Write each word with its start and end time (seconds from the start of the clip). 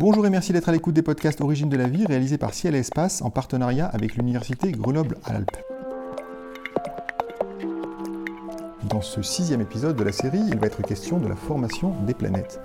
Bonjour 0.00 0.26
et 0.26 0.30
merci 0.30 0.54
d'être 0.54 0.70
à 0.70 0.72
l'écoute 0.72 0.94
des 0.94 1.02
podcasts 1.02 1.42
Origine 1.42 1.68
de 1.68 1.76
la 1.76 1.86
vie 1.86 2.06
réalisés 2.06 2.38
par 2.38 2.54
Ciel 2.54 2.74
et 2.74 2.78
Espace 2.78 3.20
en 3.20 3.28
partenariat 3.28 3.84
avec 3.84 4.16
l'Université 4.16 4.72
Grenoble-Alpes. 4.72 5.69
Dans 9.00 9.06
ce 9.06 9.22
sixième 9.22 9.62
épisode 9.62 9.96
de 9.96 10.04
la 10.04 10.12
série, 10.12 10.42
il 10.46 10.58
va 10.58 10.66
être 10.66 10.82
question 10.82 11.16
de 11.16 11.26
la 11.26 11.34
formation 11.34 11.94
des 12.06 12.12
planètes. 12.12 12.60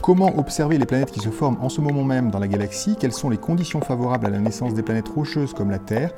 Comment 0.00 0.38
observer 0.38 0.78
les 0.78 0.86
planètes 0.86 1.10
qui 1.10 1.20
se 1.20 1.30
forment 1.30 1.56
en 1.60 1.68
ce 1.68 1.80
moment 1.80 2.04
même 2.04 2.30
dans 2.30 2.38
la 2.38 2.48
galaxie? 2.48 2.96
Quelles 2.98 3.12
sont 3.12 3.28
les 3.28 3.38
conditions 3.38 3.80
favorables 3.80 4.26
à 4.26 4.30
la 4.30 4.38
naissance 4.38 4.72
des 4.72 4.82
planètes 4.82 5.08
rocheuses 5.08 5.52
comme 5.52 5.70
la 5.70 5.78
Terre? 5.78 6.12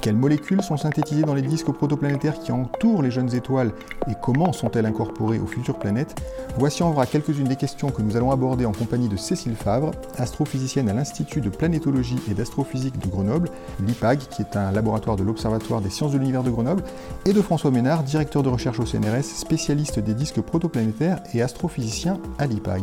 Quelles 0.00 0.16
molécules 0.16 0.62
sont 0.62 0.76
synthétisées 0.76 1.22
dans 1.22 1.34
les 1.34 1.42
disques 1.42 1.72
protoplanétaires 1.72 2.38
qui 2.38 2.52
entourent 2.52 3.02
les 3.02 3.10
jeunes 3.10 3.34
étoiles? 3.34 3.72
Et 4.08 4.14
comment 4.20 4.52
sont-elles 4.52 4.84
incorporées 4.84 5.38
aux 5.38 5.46
futures 5.46 5.78
planètes? 5.78 6.20
Voici 6.58 6.82
en 6.82 6.90
vrac 6.90 7.10
quelques-unes 7.10 7.48
des 7.48 7.56
questions 7.56 7.90
que 7.90 8.02
nous 8.02 8.16
allons 8.16 8.30
aborder 8.30 8.66
en 8.66 8.72
compagnie 8.72 9.08
de 9.08 9.16
Cécile 9.16 9.56
Favre, 9.56 9.92
astrophysicienne 10.18 10.88
à 10.88 10.92
l'Institut 10.92 11.40
de 11.40 11.48
planétologie 11.48 12.20
et 12.30 12.34
d'astrophysique 12.34 12.98
de 12.98 13.08
Grenoble, 13.08 13.48
l'IPAG, 13.86 14.18
qui 14.18 14.42
est 14.42 14.56
un 14.56 14.70
laboratoire 14.72 15.16
de 15.16 15.22
l'Observatoire 15.22 15.80
des 15.80 15.90
sciences 15.90 16.12
de 16.12 16.18
l'univers 16.18 16.42
de 16.42 16.50
Grenoble, 16.50 16.82
et 17.24 17.32
de 17.32 17.40
François 17.40 17.70
Ménard, 17.70 18.02
directeur 18.02 18.42
de 18.42 18.50
recherche 18.50 18.80
au 18.80 18.84
CNRS, 18.84 18.99
spécialiste 19.22 19.98
des 19.98 20.14
disques 20.14 20.40
protoplanétaires 20.40 21.22
et 21.34 21.42
astrophysicien 21.42 22.20
à 22.38 22.46
l'IPAG. 22.46 22.82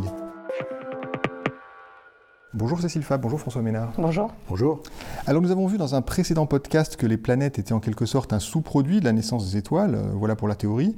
Bonjour 2.54 2.80
Cécile 2.80 3.02
Fab, 3.02 3.20
bonjour 3.20 3.38
François 3.38 3.62
Ménard. 3.62 3.92
Bonjour. 3.98 4.32
Bonjour. 4.48 4.82
Alors 5.26 5.42
nous 5.42 5.50
avons 5.50 5.66
vu 5.66 5.78
dans 5.78 5.94
un 5.94 6.02
précédent 6.02 6.46
podcast 6.46 6.96
que 6.96 7.06
les 7.06 7.16
planètes 7.16 7.58
étaient 7.58 7.72
en 7.72 7.80
quelque 7.80 8.06
sorte 8.06 8.32
un 8.32 8.40
sous-produit 8.40 9.00
de 9.00 9.04
la 9.04 9.12
naissance 9.12 9.50
des 9.50 9.58
étoiles, 9.58 9.94
euh, 9.94 10.12
voilà 10.14 10.34
pour 10.34 10.48
la 10.48 10.54
théorie. 10.54 10.96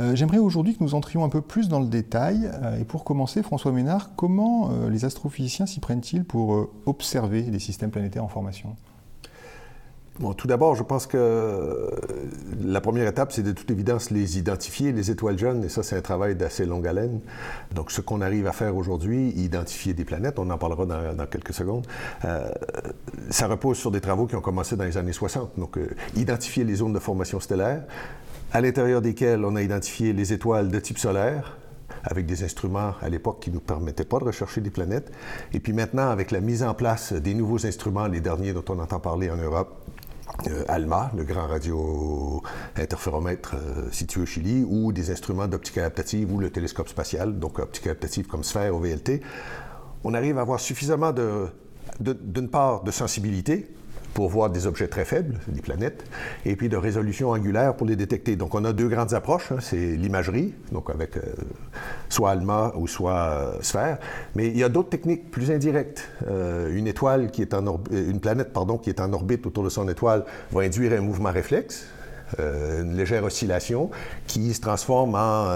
Euh, 0.00 0.14
j'aimerais 0.14 0.38
aujourd'hui 0.38 0.76
que 0.76 0.82
nous 0.82 0.94
entrions 0.94 1.24
un 1.24 1.28
peu 1.28 1.40
plus 1.40 1.68
dans 1.68 1.80
le 1.80 1.86
détail. 1.86 2.50
Euh, 2.62 2.80
et 2.80 2.84
pour 2.84 3.04
commencer, 3.04 3.42
François 3.42 3.72
Ménard, 3.72 4.10
comment 4.16 4.70
les 4.90 5.04
astrophysiciens 5.04 5.66
s'y 5.66 5.80
prennent-ils 5.80 6.24
pour 6.24 6.68
observer 6.86 7.42
les 7.42 7.58
systèmes 7.58 7.90
planétaires 7.90 8.24
en 8.24 8.28
formation? 8.28 8.76
Tout 10.36 10.48
d'abord, 10.48 10.74
je 10.74 10.82
pense 10.82 11.06
que 11.06 11.90
la 12.60 12.80
première 12.80 13.06
étape, 13.06 13.30
c'est 13.30 13.44
de 13.44 13.52
toute 13.52 13.70
évidence 13.70 14.10
les 14.10 14.36
identifier, 14.36 14.90
les 14.90 15.12
étoiles 15.12 15.38
jeunes, 15.38 15.62
et 15.62 15.68
ça, 15.68 15.84
c'est 15.84 15.96
un 15.96 16.00
travail 16.00 16.34
d'assez 16.34 16.66
longue 16.66 16.88
haleine. 16.88 17.20
Donc, 17.72 17.92
ce 17.92 18.00
qu'on 18.00 18.20
arrive 18.20 18.48
à 18.48 18.52
faire 18.52 18.76
aujourd'hui, 18.76 19.30
identifier 19.36 19.94
des 19.94 20.04
planètes, 20.04 20.40
on 20.40 20.50
en 20.50 20.58
parlera 20.58 20.86
dans, 20.86 21.26
quelques 21.26 21.54
secondes, 21.54 21.86
euh, 22.24 22.48
ça 23.30 23.46
repose 23.46 23.78
sur 23.78 23.92
des 23.92 24.00
travaux 24.00 24.26
qui 24.26 24.34
ont 24.34 24.40
commencé 24.40 24.76
dans 24.76 24.84
les 24.84 24.96
années 24.96 25.12
60. 25.12 25.52
Donc, 25.56 25.78
euh, 25.78 25.88
identifier 26.16 26.64
les 26.64 26.76
zones 26.76 26.92
de 26.92 26.98
formation 26.98 27.38
stellaire, 27.38 27.84
à 28.52 28.60
l'intérieur 28.60 29.00
desquelles 29.00 29.44
on 29.44 29.54
a 29.54 29.62
identifié 29.62 30.12
les 30.12 30.32
étoiles 30.32 30.68
de 30.68 30.80
type 30.80 30.98
solaire, 30.98 31.58
avec 32.02 32.26
des 32.26 32.42
instruments 32.42 32.94
à 33.00 33.08
l'époque 33.08 33.40
qui 33.40 33.50
ne 33.50 33.56
nous 33.56 33.60
permettaient 33.60 34.04
pas 34.04 34.18
de 34.18 34.24
rechercher 34.24 34.60
des 34.60 34.70
planètes. 34.70 35.12
Et 35.52 35.60
puis 35.60 35.72
maintenant, 35.72 36.10
avec 36.10 36.30
la 36.30 36.40
mise 36.40 36.62
en 36.62 36.74
place 36.74 37.12
des 37.12 37.34
nouveaux 37.34 37.66
instruments, 37.66 38.06
les 38.06 38.20
derniers 38.20 38.52
dont 38.52 38.64
on 38.68 38.78
entend 38.78 38.98
parler 38.98 39.30
en 39.30 39.36
Europe, 39.36 39.76
euh, 40.48 40.64
ALMA, 40.68 41.10
le 41.16 41.24
grand 41.24 41.46
radio-interféromètre 41.46 43.56
euh, 43.56 43.90
situé 43.90 44.20
au 44.20 44.26
Chili, 44.26 44.64
ou 44.68 44.92
des 44.92 45.10
instruments 45.10 45.48
d'optique 45.48 45.78
adaptative 45.78 46.30
ou 46.32 46.38
le 46.38 46.50
télescope 46.50 46.88
spatial, 46.88 47.38
donc 47.38 47.58
optique 47.58 47.86
adaptative 47.86 48.26
comme 48.26 48.44
sphère 48.44 48.74
ou 48.74 48.78
VLT, 48.78 49.22
on 50.04 50.14
arrive 50.14 50.38
à 50.38 50.42
avoir 50.42 50.60
suffisamment 50.60 51.12
de, 51.12 51.48
d'une 52.00 52.48
part, 52.48 52.84
de 52.84 52.90
sensibilité 52.90 53.68
pour 54.14 54.28
voir 54.28 54.50
des 54.50 54.66
objets 54.66 54.88
très 54.88 55.04
faibles, 55.04 55.38
des 55.48 55.60
planètes, 55.60 56.04
et 56.44 56.56
puis 56.56 56.68
de 56.68 56.76
résolution 56.76 57.30
angulaire 57.30 57.74
pour 57.74 57.86
les 57.86 57.96
détecter. 57.96 58.36
Donc 58.36 58.54
on 58.54 58.64
a 58.64 58.72
deux 58.72 58.88
grandes 58.88 59.14
approches, 59.14 59.52
hein. 59.52 59.58
c'est 59.60 59.96
l'imagerie, 59.96 60.54
donc 60.72 60.90
avec 60.90 61.16
euh, 61.16 61.22
soit 62.08 62.30
ALMA 62.30 62.72
ou 62.76 62.86
soit 62.86 63.12
euh, 63.12 63.52
sphère, 63.60 63.98
mais 64.34 64.48
il 64.48 64.58
y 64.58 64.64
a 64.64 64.68
d'autres 64.68 64.90
techniques 64.90 65.30
plus 65.30 65.50
indirectes. 65.50 66.08
Euh, 66.28 66.74
une 66.74 66.86
étoile 66.86 67.30
qui 67.30 67.42
est 67.42 67.54
en 67.54 67.80
une 67.90 68.20
planète 68.20 68.52
pardon 68.52 68.78
qui 68.78 68.90
est 68.90 69.00
en 69.00 69.12
orbite 69.12 69.46
autour 69.46 69.64
de 69.64 69.68
son 69.68 69.88
étoile 69.88 70.24
va 70.50 70.62
induire 70.62 70.92
un 70.92 71.00
mouvement 71.00 71.30
réflexe, 71.30 71.86
une 72.38 72.94
légère 72.94 73.24
oscillation 73.24 73.90
qui 74.26 74.52
se 74.52 74.60
transforme 74.60 75.14
en 75.14 75.48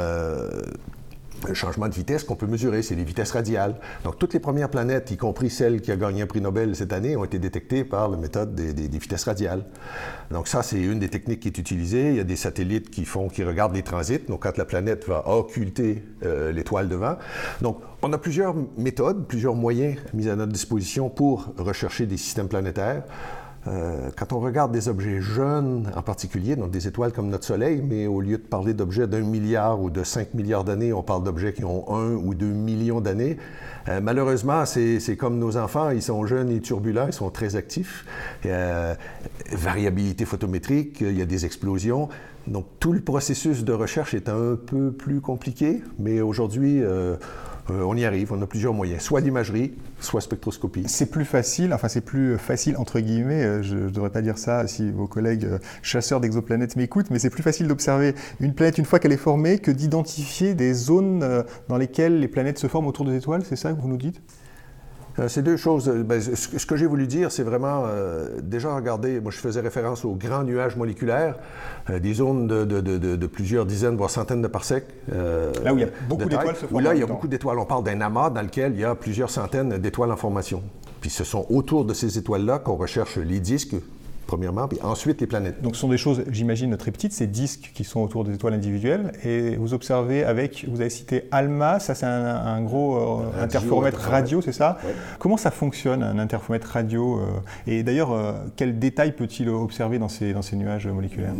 un 1.48 1.54
changement 1.54 1.88
de 1.88 1.94
vitesse 1.94 2.24
qu'on 2.24 2.36
peut 2.36 2.46
mesurer, 2.46 2.82
c'est 2.82 2.94
les 2.94 3.04
vitesses 3.04 3.32
radiales. 3.32 3.76
Donc, 4.04 4.18
toutes 4.18 4.34
les 4.34 4.40
premières 4.40 4.70
planètes, 4.70 5.10
y 5.10 5.16
compris 5.16 5.50
celle 5.50 5.80
qui 5.80 5.90
a 5.92 5.96
gagné 5.96 6.22
un 6.22 6.26
prix 6.26 6.40
Nobel 6.40 6.74
cette 6.76 6.92
année, 6.92 7.16
ont 7.16 7.24
été 7.24 7.38
détectées 7.38 7.84
par 7.84 8.08
la 8.08 8.16
méthode 8.16 8.54
des, 8.54 8.98
vitesses 8.98 9.24
radiales. 9.24 9.64
Donc, 10.30 10.48
ça, 10.48 10.62
c'est 10.62 10.80
une 10.80 10.98
des 10.98 11.08
techniques 11.08 11.40
qui 11.40 11.48
est 11.48 11.58
utilisée. 11.58 12.10
Il 12.10 12.16
y 12.16 12.20
a 12.20 12.24
des 12.24 12.36
satellites 12.36 12.90
qui 12.90 13.04
font, 13.04 13.28
qui 13.28 13.44
regardent 13.44 13.74
les 13.74 13.82
transits. 13.82 14.24
Donc, 14.28 14.42
quand 14.42 14.56
la 14.56 14.64
planète 14.64 15.06
va 15.08 15.28
occulter 15.28 16.04
euh, 16.24 16.52
l'étoile 16.52 16.88
devant. 16.88 17.16
Donc, 17.60 17.80
on 18.02 18.12
a 18.12 18.18
plusieurs 18.18 18.54
méthodes, 18.76 19.26
plusieurs 19.26 19.54
moyens 19.54 19.96
mis 20.12 20.28
à 20.28 20.36
notre 20.36 20.52
disposition 20.52 21.08
pour 21.08 21.52
rechercher 21.56 22.06
des 22.06 22.16
systèmes 22.16 22.48
planétaires. 22.48 23.04
Euh, 23.68 24.10
quand 24.16 24.32
on 24.32 24.40
regarde 24.40 24.72
des 24.72 24.88
objets 24.88 25.20
jeunes 25.20 25.90
en 25.94 26.02
particulier, 26.02 26.56
donc 26.56 26.70
des 26.70 26.88
étoiles 26.88 27.12
comme 27.12 27.28
notre 27.28 27.44
Soleil, 27.44 27.80
mais 27.86 28.06
au 28.06 28.20
lieu 28.20 28.38
de 28.38 28.42
parler 28.42 28.74
d'objets 28.74 29.06
d'un 29.06 29.20
milliard 29.20 29.80
ou 29.80 29.88
de 29.88 30.02
cinq 30.02 30.34
milliards 30.34 30.64
d'années, 30.64 30.92
on 30.92 31.02
parle 31.02 31.22
d'objets 31.22 31.52
qui 31.52 31.64
ont 31.64 31.94
un 31.94 32.12
ou 32.14 32.34
deux 32.34 32.52
millions 32.52 33.00
d'années. 33.00 33.36
Euh, 33.88 34.00
malheureusement, 34.00 34.64
c'est 34.66 35.16
comme 35.16 35.38
nos 35.38 35.56
enfants, 35.56 35.90
ils 35.90 36.02
sont 36.02 36.26
jeunes 36.26 36.50
et 36.50 36.60
turbulents, 36.60 37.06
ils 37.06 37.12
sont 37.12 37.30
très 37.30 37.54
actifs. 37.54 38.04
Euh, 38.46 38.94
variabilité 39.52 40.24
photométrique, 40.24 41.00
il 41.00 41.16
y 41.16 41.22
a 41.22 41.26
des 41.26 41.46
explosions. 41.46 42.08
Donc 42.48 42.66
tout 42.80 42.92
le 42.92 43.00
processus 43.00 43.62
de 43.62 43.72
recherche 43.72 44.14
est 44.14 44.28
un 44.28 44.56
peu 44.56 44.90
plus 44.90 45.20
compliqué, 45.20 45.82
mais 46.00 46.20
aujourd'hui, 46.20 46.82
euh, 47.70 47.82
on 47.82 47.96
y 47.96 48.04
arrive, 48.04 48.32
on 48.32 48.42
a 48.42 48.46
plusieurs 48.46 48.74
moyens, 48.74 49.02
soit 49.02 49.20
l'imagerie, 49.20 49.72
soit 50.00 50.20
spectroscopie. 50.20 50.84
C'est 50.88 51.10
plus 51.10 51.24
facile, 51.24 51.72
enfin 51.72 51.88
c'est 51.88 52.00
plus 52.00 52.36
facile 52.38 52.76
entre 52.76 52.98
guillemets, 52.98 53.44
euh, 53.44 53.62
je 53.62 53.76
ne 53.76 53.90
devrais 53.90 54.10
pas 54.10 54.22
dire 54.22 54.36
ça 54.36 54.66
si 54.66 54.90
vos 54.90 55.06
collègues 55.06 55.44
euh, 55.44 55.58
chasseurs 55.82 56.20
d'exoplanètes 56.20 56.74
m'écoutent, 56.76 57.10
mais 57.10 57.20
c'est 57.20 57.30
plus 57.30 57.42
facile 57.42 57.68
d'observer 57.68 58.14
une 58.40 58.54
planète 58.54 58.78
une 58.78 58.84
fois 58.84 58.98
qu'elle 58.98 59.12
est 59.12 59.16
formée 59.16 59.58
que 59.58 59.70
d'identifier 59.70 60.54
des 60.54 60.74
zones 60.74 61.44
dans 61.68 61.76
lesquelles 61.76 62.18
les 62.18 62.28
planètes 62.28 62.58
se 62.58 62.66
forment 62.66 62.88
autour 62.88 63.04
des 63.04 63.16
étoiles, 63.16 63.44
c'est 63.44 63.56
ça 63.56 63.72
que 63.72 63.80
vous 63.80 63.88
nous 63.88 63.96
dites? 63.96 64.20
Euh, 65.18 65.28
ces 65.28 65.42
deux 65.42 65.56
choses, 65.56 65.88
euh, 65.88 66.02
ben, 66.02 66.20
ce 66.20 66.66
que 66.66 66.76
j'ai 66.76 66.86
voulu 66.86 67.06
dire, 67.06 67.30
c'est 67.30 67.42
vraiment 67.42 67.84
euh, 67.86 68.40
déjà 68.42 68.74
regarder, 68.74 69.20
moi 69.20 69.30
je 69.30 69.38
faisais 69.38 69.60
référence 69.60 70.04
aux 70.04 70.14
grands 70.14 70.42
nuages 70.42 70.76
moléculaires, 70.76 71.36
des 71.88 72.14
zones 72.14 72.46
de, 72.46 73.26
plusieurs 73.26 73.66
dizaines, 73.66 73.96
voire 73.96 74.10
centaines 74.10 74.42
de 74.42 74.48
parsecs. 74.48 74.86
là 75.08 75.72
où 75.72 75.78
il 75.78 75.82
y 75.82 75.84
a 75.84 75.88
beaucoup 76.08 76.24
d'étoiles 76.24 76.56
se 76.56 76.82
Là, 76.82 76.94
il 76.94 77.00
y 77.00 77.02
a 77.02 77.06
beaucoup 77.06 77.28
d'étoiles. 77.28 77.58
On 77.58 77.64
parle 77.64 77.84
d'un 77.84 78.00
amas 78.00 78.30
dans 78.30 78.42
lequel 78.42 78.72
il 78.74 78.80
y 78.80 78.84
a 78.84 78.94
plusieurs 78.94 79.30
centaines 79.30 79.78
d'étoiles 79.78 80.10
en 80.10 80.16
formation. 80.16 80.62
Puis 81.00 81.10
ce 81.10 81.24
sont 81.24 81.46
autour 81.50 81.84
de 81.84 81.94
ces 81.94 82.18
étoiles-là 82.18 82.58
qu'on 82.58 82.76
recherche 82.76 83.16
les 83.18 83.40
disques 83.40 83.76
premièrement, 84.26 84.68
puis 84.68 84.78
ensuite 84.82 85.20
les 85.20 85.26
planètes. 85.26 85.62
Donc 85.62 85.74
ce 85.74 85.80
sont 85.80 85.88
des 85.88 85.98
choses, 85.98 86.24
j'imagine, 86.30 86.76
très 86.76 86.90
petites, 86.90 87.12
ces 87.12 87.26
disques 87.26 87.72
qui 87.74 87.84
sont 87.84 88.00
autour 88.00 88.24
des 88.24 88.34
étoiles 88.34 88.54
individuelles, 88.54 89.12
et 89.24 89.56
vous 89.56 89.74
observez 89.74 90.24
avec, 90.24 90.66
vous 90.68 90.80
avez 90.80 90.90
cité 90.90 91.24
ALMA, 91.30 91.80
ça 91.80 91.94
c'est 91.94 92.06
un, 92.06 92.62
gros 92.62 92.96
euh, 92.96 93.42
interféromètre 93.42 94.00
radio, 94.00 94.40
c'est 94.40 94.52
ça 94.52 94.78
Comment 95.18 95.36
ça 95.36 95.50
fonctionne, 95.50 96.02
un 96.02 96.18
interféromètre 96.18 96.68
radio 96.68 97.18
euh, 97.18 97.26
Et 97.66 97.82
d'ailleurs, 97.82 98.12
euh, 98.12 98.32
quels 98.56 98.78
détails 98.78 99.12
peut-il 99.12 99.48
observer 99.48 99.98
dans 99.98 100.08
ces, 100.08 100.32
dans 100.32 100.42
ces 100.42 100.56
nuages 100.56 100.86
moléculaires? 100.86 101.34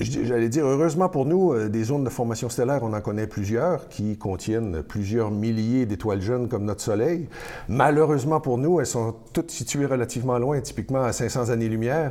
J'allais 0.00 0.48
dire, 0.48 0.64
heureusement 0.64 1.08
pour 1.08 1.26
nous, 1.26 1.68
des 1.68 1.84
zones 1.84 2.04
de 2.04 2.10
formation 2.10 2.48
stellaire, 2.48 2.80
on 2.82 2.92
en 2.92 3.00
connaît 3.00 3.26
plusieurs, 3.26 3.88
qui 3.88 4.16
contiennent 4.16 4.82
plusieurs 4.82 5.30
milliers 5.30 5.86
d'étoiles 5.86 6.20
jeunes 6.20 6.48
comme 6.48 6.64
notre 6.64 6.82
Soleil. 6.82 7.28
Malheureusement 7.68 8.40
pour 8.40 8.58
nous, 8.58 8.80
elles 8.80 8.86
sont 8.86 9.14
toutes 9.32 9.50
situées 9.50 9.86
relativement 9.86 10.38
loin, 10.38 10.60
typiquement 10.60 11.02
à 11.02 11.12
500 11.12 11.50
années-lumière. 11.50 12.07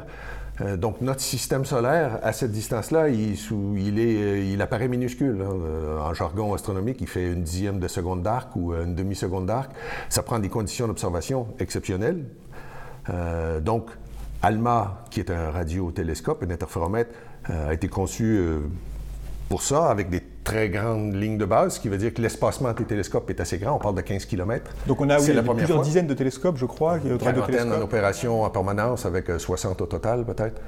Euh, 0.62 0.76
donc, 0.76 1.02
notre 1.02 1.22
système 1.22 1.66
solaire, 1.66 2.20
à 2.24 2.34
cette 2.34 2.52
distance-là, 2.52 3.10
il, 3.10 3.38
euh, 3.52 4.60
apparaît 4.60 4.88
minuscule. 4.88 5.42
Hein. 5.42 5.52
Euh, 5.52 6.00
en 6.00 6.14
jargon 6.14 6.54
astronomique, 6.54 6.98
il 7.02 7.08
fait 7.08 7.32
une 7.32 7.44
dixième 7.44 7.80
de 7.80 7.88
seconde 7.88 8.24
d'arc 8.24 8.56
ou 8.56 8.74
une 8.74 8.96
demi-seconde 8.96 9.46
d'arc. 9.46 9.72
Ça 10.10 10.24
prend 10.24 10.40
des 10.40 10.50
conditions 10.50 10.88
d'observation 10.88 11.48
exceptionnelles. 11.60 12.24
donc, 13.62 13.90
ALMA, 14.42 15.06
qui 15.10 15.20
est 15.20 15.32
un 15.32 15.52
radiotélescope, 15.52 16.44
un 16.44 16.52
interféromètre, 16.52 17.12
a 17.46 17.74
été 17.74 17.88
conçu 17.88 18.42
pour 19.50 19.62
ça, 19.62 19.90
avec 19.90 20.10
des 20.10 20.22
très 20.44 20.70
grandes 20.70 21.14
lignes 21.14 21.38
de 21.38 21.46
base, 21.46 21.76
ce 21.76 21.80
qui 21.80 21.90
veut 21.90 21.98
dire 21.98 22.14
que 22.14 22.22
l'espacement 22.22 22.74
des 22.74 22.84
télescopes 22.84 23.30
est 23.30 23.40
assez 23.40 23.58
grand. 23.58 23.76
On 23.76 23.80
parle 23.80 23.96
de 23.96 24.02
15 24.02 24.26
km. 24.26 24.72
Donc 24.88 25.02
on 25.02 25.10
a 25.10 25.18
plusieurs 25.18 25.82
dizaines 25.82 26.08
de 26.08 26.14
télescopes, 26.14 26.58
je 26.58 26.66
crois. 26.66 27.00
Une 27.04 27.18
quarantaine 27.18 27.72
en 27.72 27.82
opération 27.82 28.44
en 28.44 28.50
permanence, 28.50 29.06
avec 29.06 29.30
60 29.38 29.80
euh, 29.80 29.84
au 29.84 29.88
total 29.88 30.26
peut-être, 30.26 30.62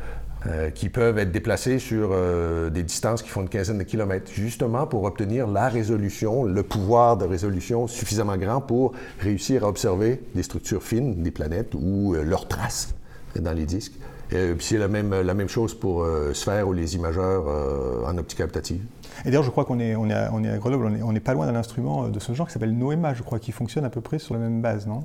euh, 0.47 0.69
qui 0.69 0.89
peuvent 0.89 1.17
être 1.17 1.31
déplacés 1.31 1.79
sur 1.79 2.09
euh, 2.11 2.69
des 2.69 2.83
distances 2.83 3.21
qui 3.21 3.29
font 3.29 3.41
une 3.41 3.49
quinzaine 3.49 3.77
de 3.77 3.83
kilomètres, 3.83 4.31
justement 4.33 4.87
pour 4.87 5.03
obtenir 5.03 5.47
la 5.47 5.67
résolution, 5.67 6.43
le 6.43 6.63
pouvoir 6.63 7.17
de 7.17 7.25
résolution 7.25 7.87
suffisamment 7.87 8.37
grand 8.37 8.61
pour 8.61 8.93
réussir 9.19 9.65
à 9.65 9.67
observer 9.67 10.21
des 10.35 10.43
structures 10.43 10.83
fines 10.83 11.21
des 11.21 11.31
planètes 11.31 11.73
ou 11.73 12.15
leurs 12.15 12.47
traces 12.47 12.93
dans 13.37 13.53
les 13.53 13.65
disques. 13.65 13.93
Euh, 14.33 14.55
c'est 14.59 14.77
la 14.77 14.87
même, 14.87 15.21
la 15.21 15.33
même 15.33 15.49
chose 15.49 15.73
pour 15.73 16.03
euh, 16.03 16.33
Sphère 16.33 16.67
ou 16.67 16.73
les 16.73 16.95
imageurs 16.95 17.45
euh, 17.47 18.05
en 18.05 18.17
optique 18.17 18.37
captative. 18.37 18.81
Et 19.25 19.25
d'ailleurs, 19.25 19.43
je 19.43 19.49
crois 19.49 19.65
qu'on 19.65 19.79
est, 19.79 19.95
on 19.95 20.09
est, 20.09 20.13
à, 20.13 20.29
on 20.33 20.43
est 20.43 20.49
à 20.49 20.57
Grenoble, 20.57 20.99
on 21.03 21.11
n'est 21.11 21.19
pas 21.19 21.33
loin 21.33 21.47
d'un 21.47 21.55
instrument 21.55 22.07
de 22.07 22.19
ce 22.19 22.33
genre 22.33 22.47
qui 22.47 22.53
s'appelle 22.53 22.77
Noema, 22.77 23.13
je 23.13 23.23
crois, 23.23 23.39
qui 23.39 23.51
fonctionne 23.51 23.85
à 23.85 23.89
peu 23.89 24.01
près 24.01 24.19
sur 24.19 24.35
la 24.35 24.39
même 24.39 24.61
base, 24.61 24.87
non? 24.87 25.03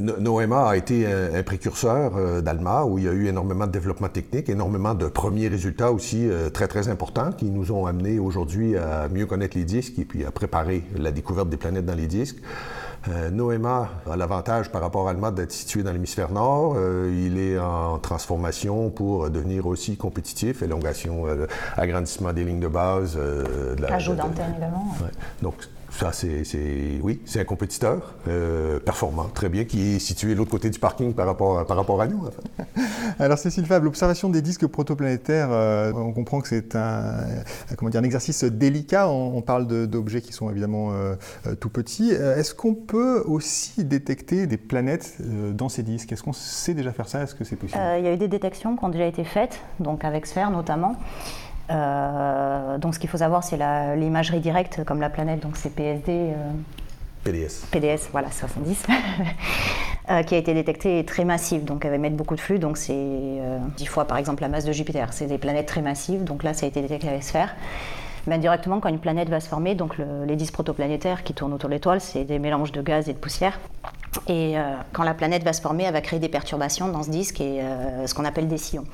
NOEMA 0.00 0.68
a 0.68 0.76
été 0.76 1.06
un, 1.06 1.44
précurseur 1.44 2.42
d'ALMA 2.42 2.86
où 2.86 2.98
il 2.98 3.04
y 3.04 3.08
a 3.08 3.12
eu 3.12 3.26
énormément 3.26 3.68
de 3.68 3.70
développement 3.70 4.08
technique, 4.08 4.48
énormément 4.48 4.94
de 4.94 5.06
premiers 5.06 5.46
résultats 5.46 5.92
aussi 5.92 6.28
très 6.52 6.66
très 6.66 6.88
importants 6.88 7.30
qui 7.30 7.44
nous 7.44 7.70
ont 7.70 7.86
amenés 7.86 8.18
aujourd'hui 8.18 8.76
à 8.76 9.08
mieux 9.08 9.26
connaître 9.26 9.56
les 9.56 9.64
disques 9.64 9.96
et 10.00 10.04
puis 10.04 10.24
à 10.24 10.32
préparer 10.32 10.82
la 10.98 11.12
découverte 11.12 11.50
des 11.50 11.56
planètes 11.56 11.86
dans 11.86 11.94
les 11.94 12.08
disques. 12.08 12.38
Euh, 13.08 13.30
Noéma 13.30 13.88
a 14.10 14.16
l'avantage 14.16 14.70
par 14.70 14.80
rapport 14.80 15.06
à 15.06 15.12
Alma 15.12 15.30
d'être 15.30 15.52
situé 15.52 15.82
dans 15.82 15.92
l'hémisphère 15.92 16.32
nord. 16.32 16.74
Euh, 16.76 17.10
il 17.14 17.38
est 17.38 17.58
en 17.58 17.98
transformation 17.98 18.90
pour 18.90 19.30
devenir 19.30 19.66
aussi 19.66 19.96
compétitif, 19.96 20.62
élongation, 20.62 21.26
euh, 21.26 21.46
agrandissement 21.76 22.32
des 22.32 22.44
lignes 22.44 22.60
de 22.60 22.68
base. 22.68 23.18
Ajout 23.88 24.14
d'antenne. 24.14 24.54
Donc, 25.42 25.54
ça, 25.96 26.12
c'est, 26.12 26.42
oui, 27.02 27.20
c'est 27.24 27.40
un 27.40 27.44
compétiteur 27.44 28.14
euh, 28.28 28.78
performant, 28.78 29.24
très 29.24 29.48
bien, 29.48 29.64
qui 29.64 29.96
est 29.96 29.98
situé 29.98 30.32
de 30.32 30.38
l'autre 30.38 30.50
côté 30.50 30.70
du 30.70 30.78
parking 30.78 31.14
par 31.14 31.26
rapport, 31.26 31.64
par 31.66 31.76
rapport 31.76 32.00
à 32.00 32.06
nous. 32.06 32.24
Alors, 33.18 33.38
Cécile 33.38 33.66
Fab, 33.66 33.84
l'observation 33.84 34.28
des 34.28 34.42
disques 34.42 34.66
protoplanétaires, 34.66 35.48
euh, 35.50 35.92
on 35.94 36.12
comprend 36.12 36.40
que 36.40 36.48
c'est 36.48 36.76
un, 36.76 37.24
comment 37.76 37.90
dire, 37.90 38.00
un 38.00 38.04
exercice 38.04 38.44
délicat. 38.44 39.08
On, 39.08 39.42
parle 39.46 39.66
d'objets 39.86 40.22
qui 40.22 40.32
sont 40.32 40.50
évidemment 40.50 40.92
euh, 40.92 41.14
tout 41.60 41.70
petits. 41.70 42.10
Est-ce 42.10 42.54
qu'on 42.54 42.74
peut 42.74 43.22
aussi 43.24 43.84
détecter 43.84 44.46
des 44.46 44.56
planètes 44.56 45.16
dans 45.20 45.68
ces 45.68 45.82
disques? 45.82 46.10
Est-ce 46.12 46.22
qu'on 46.22 46.32
sait 46.32 46.74
déjà 46.74 46.92
faire 46.92 47.08
ça? 47.08 47.22
Est-ce 47.22 47.34
que 47.34 47.44
c'est 47.44 47.56
possible? 47.56 47.80
Il 47.98 48.04
y 48.04 48.08
a 48.08 48.12
eu 48.12 48.16
des 48.16 48.28
détections 48.28 48.76
qui 48.76 48.84
ont 48.84 48.88
déjà 48.88 49.06
été 49.06 49.24
faites, 49.24 49.60
donc 49.78 50.04
avec 50.04 50.26
Sphère 50.26 50.50
notamment. 50.50 50.96
Euh, 51.70 52.78
donc 52.78 52.94
ce 52.94 52.98
qu'il 52.98 53.08
faut 53.08 53.18
savoir, 53.18 53.44
c'est 53.44 53.58
l'imagerie 53.96 54.40
directe, 54.40 54.84
comme 54.84 55.00
la 55.00 55.10
planète, 55.10 55.40
donc 55.40 55.56
c'est 55.56 55.70
PSD. 55.70 56.10
Euh, 56.10 56.34
PDS. 57.24 57.66
PDS, 57.72 58.08
voilà, 58.12 58.30
70, 58.30 58.86
euh, 60.10 60.22
qui 60.22 60.34
a 60.36 60.38
été 60.38 60.54
détectée 60.54 61.04
très 61.04 61.24
massive, 61.24 61.64
donc 61.64 61.84
elle 61.84 61.90
va 61.90 61.96
émettre 61.96 62.16
beaucoup 62.16 62.36
de 62.36 62.40
flux, 62.40 62.60
donc 62.60 62.76
c'est 62.76 63.40
10 63.76 63.86
fois 63.86 64.04
par 64.04 64.16
exemple 64.16 64.42
la 64.42 64.48
masse 64.48 64.64
de 64.64 64.72
Jupiter. 64.72 65.12
C'est 65.12 65.26
des 65.26 65.38
planètes 65.38 65.66
très 65.66 65.82
massives, 65.82 66.22
donc 66.22 66.44
là 66.44 66.54
ça 66.54 66.66
a 66.66 66.68
été 66.68 66.80
détecté 66.80 67.08
avec 67.08 67.24
sphère. 67.24 67.54
Mais 68.28 68.36
indirectement, 68.36 68.80
quand 68.80 68.88
une 68.88 68.98
planète 68.98 69.28
va 69.28 69.38
se 69.38 69.48
former, 69.48 69.76
donc 69.76 69.98
les 69.98 70.34
disques 70.34 70.54
protoplanétaires 70.54 71.22
qui 71.22 71.32
tournent 71.32 71.52
autour 71.52 71.68
de 71.68 71.74
l'étoile, 71.74 72.00
c'est 72.00 72.24
des 72.24 72.40
mélanges 72.40 72.72
de 72.72 72.82
gaz 72.82 73.08
et 73.08 73.12
de 73.12 73.18
poussière. 73.18 73.60
Et 74.28 74.56
quand 74.92 75.04
la 75.04 75.14
planète 75.14 75.44
va 75.44 75.52
se 75.52 75.60
former, 75.60 75.84
elle 75.84 75.92
va 75.92 76.00
créer 76.00 76.18
des 76.18 76.28
perturbations 76.28 76.88
dans 76.88 77.04
ce 77.04 77.10
disque 77.10 77.40
et 77.40 77.60
ce 78.04 78.12
qu'on 78.14 78.24
appelle 78.24 78.48
des 78.48 78.58
sillons. 78.58 78.84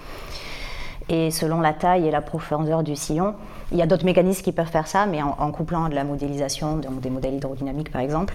Et 1.08 1.30
selon 1.30 1.60
la 1.60 1.72
taille 1.72 2.06
et 2.06 2.10
la 2.10 2.20
profondeur 2.20 2.82
du 2.82 2.96
sillon, 2.96 3.34
il 3.72 3.78
y 3.78 3.82
a 3.82 3.86
d'autres 3.86 4.04
mécanismes 4.04 4.42
qui 4.42 4.52
peuvent 4.52 4.68
faire 4.68 4.86
ça, 4.86 5.06
mais 5.06 5.22
en, 5.22 5.50
couplant 5.50 5.88
de 5.88 5.94
la 5.94 6.04
modélisation, 6.04 6.76
donc 6.76 7.00
des 7.00 7.10
modèles 7.10 7.34
hydrodynamiques 7.34 7.90
par 7.90 8.02
exemple, 8.02 8.34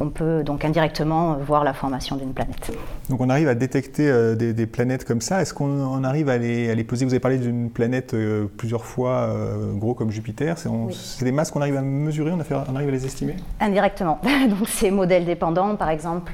on 0.00 0.10
peut 0.10 0.42
donc 0.42 0.64
indirectement 0.64 1.34
voir 1.34 1.64
la 1.64 1.72
formation 1.72 2.16
d'une 2.16 2.32
planète. 2.32 2.70
Donc 3.08 3.20
on 3.20 3.30
arrive 3.30 3.48
à 3.48 3.54
détecter 3.54 4.08
euh, 4.08 4.34
des, 4.34 4.66
planètes 4.66 5.04
comme 5.04 5.20
ça. 5.20 5.40
Est-ce 5.40 5.54
qu'on 5.54 6.04
arrive 6.04 6.28
à 6.28 6.38
les, 6.38 6.70
à 6.70 6.74
les, 6.74 6.84
poser? 6.84 7.04
Vous 7.04 7.12
avez 7.12 7.20
parlé 7.20 7.38
d'une 7.38 7.70
planète 7.70 8.14
euh, 8.14 8.46
plusieurs 8.56 8.84
fois 8.84 9.10
euh, 9.10 9.72
gros 9.72 9.94
comme 9.94 10.10
Jupiter. 10.10 10.56
C'est 10.58 11.24
des 11.24 11.32
masses 11.32 11.50
qu'on 11.50 11.60
arrive 11.60 11.76
à 11.76 11.82
mesurer, 11.82 12.32
on, 12.32 12.38
on, 12.38 12.76
arrive 12.76 12.88
à 12.88 12.92
les 12.92 13.06
estimer? 13.06 13.36
Indirectement. 13.60 14.20
donc 14.48 14.68
c'est 14.68 14.90
modèle 14.90 15.24
dépendant, 15.24 15.76
par 15.76 15.90
exemple, 15.90 16.32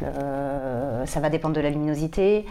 ça 1.07 1.21
va 1.21 1.31
dépendre 1.31 1.55
de 1.55 1.61
la 1.61 1.71
luminosité. 1.71 2.45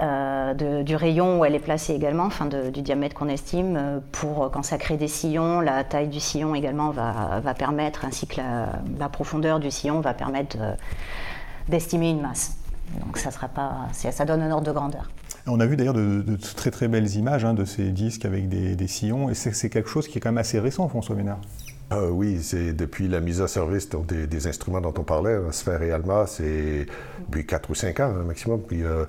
de, 0.00 0.82
du 0.82 0.96
rayon 0.96 1.40
où 1.40 1.44
elle 1.44 1.54
est 1.54 1.58
placée 1.60 1.92
également, 1.94 2.24
enfin 2.24 2.46
du 2.46 2.82
diamètre 2.82 3.14
qu'on 3.14 3.28
estime, 3.28 4.00
pour 4.12 4.50
quand 4.50 4.62
ça 4.62 4.78
crée 4.78 4.96
des 4.96 5.08
sillons 5.08 5.60
la 5.60 5.84
taille 5.84 6.08
du 6.08 6.20
sillon 6.20 6.54
également 6.54 6.90
va, 6.90 7.54
permettre, 7.54 8.04
ainsi 8.04 8.26
que 8.26 8.40
la, 8.98 9.08
profondeur 9.08 9.60
du 9.60 9.70
sillon 9.70 10.00
va 10.00 10.14
permettre 10.14 10.56
d'estimer 11.68 12.10
une 12.10 12.22
masse. 12.22 12.56
Donc 13.04 13.18
ça, 13.18 13.30
sera 13.30 13.48
pas, 13.48 13.88
ça 13.92 14.24
donne 14.24 14.42
un 14.42 14.50
ordre 14.50 14.66
de 14.66 14.72
grandeur. 14.72 15.10
On 15.46 15.60
a 15.60 15.66
vu 15.66 15.76
d'ailleurs 15.76 15.94
de, 15.94 16.36
très 16.54 16.70
très 16.70 16.88
belles 16.88 17.16
images 17.16 17.44
hein, 17.44 17.54
de 17.54 17.64
ces 17.64 17.90
disques 17.90 18.24
avec 18.24 18.48
des, 18.48 18.86
sillons, 18.86 19.30
et 19.30 19.34
c'est 19.34 19.70
quelque 19.70 19.88
chose 19.88 20.08
qui 20.08 20.18
est 20.18 20.20
quand 20.20 20.30
même 20.30 20.38
assez 20.38 20.58
récent, 20.58 20.88
François 20.88 21.16
Ménard. 21.16 21.40
Euh, 21.92 22.08
oui, 22.08 22.38
c'est 22.42 22.72
depuis 22.72 23.08
la 23.08 23.20
mise 23.20 23.40
en 23.40 23.48
service 23.48 23.88
des, 23.88 24.46
instruments 24.46 24.80
dont 24.80 24.94
on 24.96 25.02
parlait, 25.02 25.34
hein, 25.34 25.50
Sphère 25.50 25.82
et 25.82 25.90
Alma, 25.90 26.24
c'est 26.26 26.86
depuis 27.26 27.44
4 27.44 27.70
ou 27.70 27.74
5 27.74 28.00
ans 28.00 28.14
hein, 28.16 28.22
maximum. 28.24 28.62
Puis, 28.62 28.84
euh, 28.84 29.04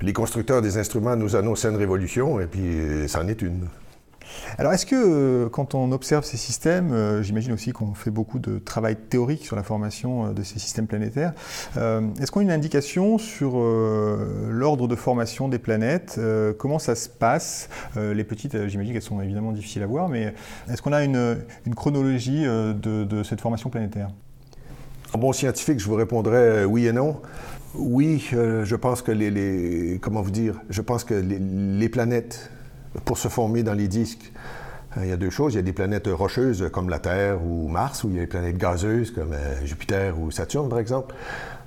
les 0.00 0.14
constructeurs 0.14 0.62
des 0.62 0.78
instruments 0.78 1.16
nous 1.16 1.36
annoncent 1.36 1.68
une 1.68 1.76
révolution, 1.76 2.40
et 2.40 2.46
puis 2.46 3.06
c'en 3.08 3.28
est 3.28 3.42
une. 3.42 3.66
Alors 4.58 4.72
est-ce 4.72 4.86
que 4.86 4.96
euh, 4.96 5.48
quand 5.48 5.74
on 5.74 5.92
observe 5.92 6.24
ces 6.24 6.36
systèmes, 6.36 6.92
euh, 6.92 7.22
j'imagine 7.22 7.52
aussi 7.52 7.72
qu'on 7.72 7.94
fait 7.94 8.10
beaucoup 8.10 8.38
de 8.38 8.58
travail 8.58 8.96
théorique 8.96 9.44
sur 9.44 9.56
la 9.56 9.62
formation 9.62 10.26
euh, 10.26 10.32
de 10.32 10.42
ces 10.42 10.58
systèmes 10.58 10.86
planétaires, 10.86 11.32
est-ce 11.76 12.30
qu'on 12.30 12.40
a 12.40 12.42
une 12.42 12.50
indication 12.50 13.18
sur 13.18 13.58
l'ordre 13.58 14.88
de 14.88 14.94
formation 14.94 15.48
des 15.48 15.58
planètes 15.58 16.20
Comment 16.58 16.78
ça 16.78 16.94
se 16.94 17.08
passe 17.08 17.68
Les 17.96 18.24
petites, 18.24 18.68
j'imagine 18.68 18.92
qu'elles 18.92 19.02
sont 19.02 19.20
évidemment 19.20 19.52
difficiles 19.52 19.82
à 19.82 19.86
voir, 19.86 20.08
mais 20.08 20.34
est-ce 20.70 20.82
qu'on 20.82 20.92
a 20.92 21.04
une, 21.04 21.38
chronologie 21.74 22.44
de, 22.44 23.22
cette 23.22 23.40
formation 23.40 23.70
planétaire? 23.70 24.08
En 25.12 25.18
bon 25.18 25.32
scientifique, 25.32 25.80
je 25.80 25.86
vous 25.86 25.94
répondrais 25.94 26.64
oui 26.64 26.86
et 26.86 26.92
non. 26.92 27.20
Oui, 27.74 28.26
je 28.30 28.74
pense 28.76 29.02
que 29.02 29.12
les, 29.12 29.98
comment 30.00 30.22
vous 30.22 30.30
dire, 30.30 30.60
je 30.70 30.82
pense 30.82 31.04
que 31.04 31.14
les 31.14 31.88
planètes 31.88 32.50
pour 33.04 33.18
se 33.18 33.28
former 33.28 33.62
dans 33.62 33.74
les 33.74 33.88
disques. 33.88 34.32
Euh, 34.96 35.04
il 35.04 35.10
y 35.10 35.12
a 35.12 35.16
deux 35.16 35.30
choses. 35.30 35.54
Il 35.54 35.56
y 35.56 35.60
a 35.60 35.62
des 35.62 35.72
planètes 35.72 36.08
rocheuses 36.08 36.68
comme 36.72 36.88
la 36.88 36.98
Terre 36.98 37.42
ou 37.44 37.68
Mars, 37.68 38.04
ou 38.04 38.10
il 38.10 38.16
y 38.16 38.18
a 38.18 38.22
des 38.22 38.26
planètes 38.26 38.56
gazeuses 38.56 39.10
comme 39.10 39.32
euh, 39.32 39.64
Jupiter 39.64 40.18
ou 40.18 40.30
Saturne, 40.30 40.68
par 40.68 40.78
exemple. 40.78 41.14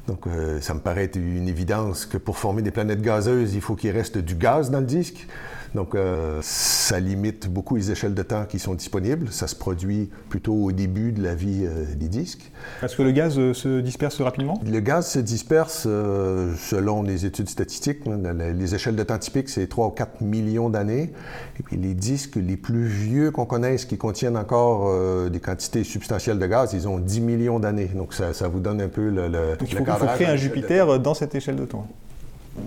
Donc, 0.07 0.27
euh, 0.27 0.59
ça 0.59 0.73
me 0.73 0.79
paraît 0.79 1.09
une 1.15 1.47
évidence 1.47 2.05
que 2.05 2.17
pour 2.17 2.37
former 2.37 2.61
des 2.61 2.71
planètes 2.71 3.01
gazeuses, 3.01 3.53
il 3.55 3.61
faut 3.61 3.75
qu'il 3.75 3.91
reste 3.91 4.17
du 4.17 4.35
gaz 4.35 4.69
dans 4.69 4.81
le 4.81 4.85
disque. 4.85 5.27
Donc, 5.75 5.95
euh, 5.95 6.39
ça 6.41 6.99
limite 6.99 7.49
beaucoup 7.49 7.75
les 7.75 7.91
échelles 7.91 8.13
de 8.13 8.21
temps 8.21 8.45
qui 8.45 8.59
sont 8.59 8.75
disponibles. 8.75 9.29
Ça 9.31 9.47
se 9.47 9.55
produit 9.55 10.09
plutôt 10.29 10.53
au 10.53 10.71
début 10.71 11.11
de 11.11 11.23
la 11.23 11.33
vie 11.33 11.65
euh, 11.65 11.85
des 11.95 12.07
disques. 12.07 12.51
Est-ce 12.83 12.95
que 12.95 13.01
le 13.01 13.11
gaz 13.11 13.39
euh, 13.39 13.53
se 13.53 13.79
disperse 13.79 14.21
rapidement? 14.21 14.61
Le 14.65 14.79
gaz 14.79 15.09
se 15.09 15.19
disperse 15.19 15.83
selon 15.83 17.03
les 17.03 17.25
études 17.25 17.49
statistiques. 17.49 18.01
Les 18.05 18.75
échelles 18.75 18.95
de 18.95 19.03
temps 19.03 19.17
typiques, 19.17 19.49
c'est 19.49 19.67
3 19.67 19.87
ou 19.87 19.91
4 19.91 20.21
millions 20.21 20.69
d'années. 20.69 21.11
Et 21.59 21.63
puis, 21.63 21.77
les 21.77 21.93
disques 21.93 22.35
les 22.35 22.57
plus 22.57 22.85
vieux 22.85 23.31
qu'on 23.31 23.45
connaisse 23.45 23.85
qui 23.85 23.97
contiennent 23.97 24.37
encore 24.37 25.29
des 25.29 25.39
quantités 25.39 25.83
substantielles 25.83 26.39
de 26.39 26.47
gaz, 26.47 26.73
ils 26.73 26.87
ont 26.87 26.99
10 26.99 27.21
millions 27.21 27.59
d'années. 27.59 27.89
Donc, 27.95 28.13
ça, 28.13 28.47
vous 28.47 28.59
donne 28.59 28.81
un 28.81 28.87
peu 28.87 29.09
le, 29.09 29.27
le 29.27 29.57
Donc, 29.57 29.71
il 29.71 29.77
faut, 29.77 29.85
faut 29.85 30.05
créer 30.05 30.27
un 30.27 30.35
Jupiter 30.35 30.99
dans 30.99 31.13
cette 31.13 31.35
échelle 31.35 31.55
de 31.55 31.65
temps. 31.65 31.87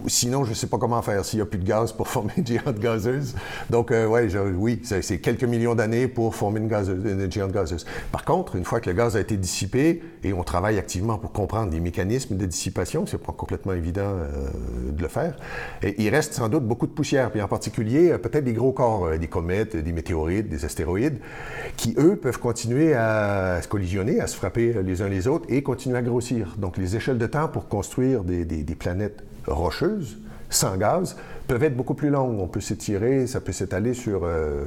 Sinon, 0.09 0.45
je 0.45 0.51
ne 0.51 0.55
sais 0.55 0.67
pas 0.67 0.79
comment 0.79 1.01
faire 1.03 1.25
s'il 1.25 1.39
n'y 1.39 1.43
a 1.43 1.47
plus 1.47 1.59
de 1.59 1.65
gaz 1.65 1.93
pour 1.93 2.09
former 2.17 2.33
une 2.37 2.47
géante 2.47 2.79
gazeuse. 2.79 3.35
Donc, 3.71 3.91
euh, 3.91 4.07
oui, 4.57 4.81
c'est 4.83 5.19
quelques 5.19 5.45
millions 5.45 5.75
d'années 5.75 6.09
pour 6.09 6.35
former 6.35 6.61
une, 6.61 6.69
gazeuse, 6.69 7.31
géante 7.31 7.53
gazeuse. 7.53 7.87
Par 8.11 8.25
contre, 8.25 8.57
une 8.57 8.65
fois 8.65 8.81
que 8.81 8.91
le 8.91 8.97
gaz 8.97 9.17
a 9.17 9.21
été 9.21 9.37
dissipé, 9.37 10.03
et 10.25 10.33
on 10.33 10.43
travaille 10.43 10.79
activement 10.79 11.19
pour 11.19 11.33
comprendre 11.33 11.73
les 11.73 11.81
mécanismes 11.81 12.37
de 12.37 12.47
dissipation, 12.47 13.07
c'est 13.07 13.19
pas 13.19 13.33
complètement 13.33 13.73
évident 13.73 14.03
euh, 14.03 14.49
de 14.91 15.03
le 15.03 15.09
faire, 15.09 15.37
il 15.83 16.09
reste 16.09 16.35
sans 16.35 16.49
doute 16.49 16.65
beaucoup 16.65 16.87
de 16.87 16.93
poussière, 16.93 17.31
puis 17.31 17.41
en 17.41 17.49
particulier 17.49 18.11
euh, 18.11 18.19
peut-être 18.19 18.45
des 18.45 18.55
gros 18.55 18.73
corps, 18.73 19.17
des 19.19 19.29
comètes, 19.29 19.77
des 19.77 19.93
météorites, 19.93 20.49
des 20.49 20.65
astéroïdes, 20.65 21.19
qui, 21.77 21.95
eux, 21.99 22.17
peuvent 22.17 22.41
continuer 22.41 22.95
à, 22.95 23.61
se 23.63 23.69
collisionner, 23.69 24.21
à 24.21 24.27
se 24.27 24.37
frapper 24.37 24.83
les 24.83 25.03
uns 25.03 25.09
les 25.09 25.29
autres 25.29 25.47
et 25.49 25.63
continuer 25.63 25.99
à 25.99 26.03
grossir. 26.03 26.55
Donc, 26.59 26.77
les 26.77 26.97
échelles 26.97 27.19
de 27.19 27.27
temps 27.27 27.49
pour 27.49 27.69
construire 27.69 28.25
des 28.25 28.65
planètes 28.77 29.23
rocheuses, 29.47 30.19
sans 30.51 30.77
gaz, 30.77 31.17
peuvent 31.47 31.63
être 31.63 31.77
beaucoup 31.77 31.95
plus 31.95 32.11
longues. 32.11 32.41
On 32.41 32.49
peut 32.49 32.61
s'étirer, 32.61 33.27
ça 33.27 33.41
peut 33.41 33.53
s'étaler 33.53 33.95
sur 33.95 34.25
euh, 34.25 34.65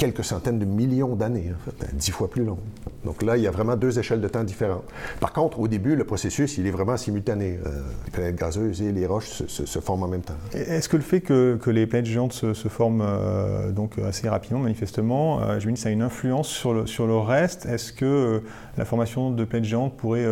quelques 0.00 0.24
centaines 0.24 0.58
de 0.58 0.64
millions 0.64 1.14
d'années, 1.14 1.52
en 1.54 1.70
fait, 1.70 1.94
dix 1.94 2.10
fois 2.10 2.30
plus 2.30 2.42
long. 2.42 2.56
Donc 3.04 3.22
là, 3.22 3.36
il 3.36 3.42
y 3.42 3.46
a 3.46 3.50
vraiment 3.50 3.76
deux 3.76 3.98
échelles 3.98 4.22
de 4.22 4.28
temps 4.28 4.44
différentes. 4.44 4.84
Par 5.20 5.34
contre, 5.34 5.60
au 5.60 5.68
début, 5.68 5.94
le 5.94 6.04
processus, 6.04 6.56
il 6.56 6.66
est 6.66 6.70
vraiment 6.70 6.96
simultané. 6.96 7.58
Euh, 7.66 7.82
les 8.06 8.10
planètes 8.10 8.36
gazeuses 8.36 8.80
et 8.80 8.92
les 8.92 9.06
roches 9.06 9.28
se, 9.46 9.78
forment 9.80 10.04
en 10.04 10.08
même 10.08 10.22
temps. 10.22 10.38
Est-ce 10.54 10.88
que 10.88 10.96
le 10.96 11.02
fait 11.02 11.20
que, 11.20 11.58
les 11.66 11.86
planètes 11.86 12.06
géantes 12.06 12.32
se, 12.32 12.68
forment 12.68 13.04
euh, 13.04 13.72
donc 13.72 13.98
assez 13.98 14.26
rapidement, 14.26 14.60
manifestement, 14.60 15.58
je 15.58 15.68
me 15.68 15.74
dis 15.74 15.80
ça 15.80 15.90
a 15.90 15.92
une 15.92 16.00
influence 16.00 16.48
sur 16.48 16.72
le, 16.72 16.86
sur 16.86 17.06
le 17.06 17.18
reste 17.18 17.66
Est-ce 17.66 17.92
que 17.92 18.42
la 18.78 18.86
formation 18.86 19.30
de 19.30 19.44
planètes 19.44 19.68
géantes 19.68 19.98
pourrait 19.98 20.26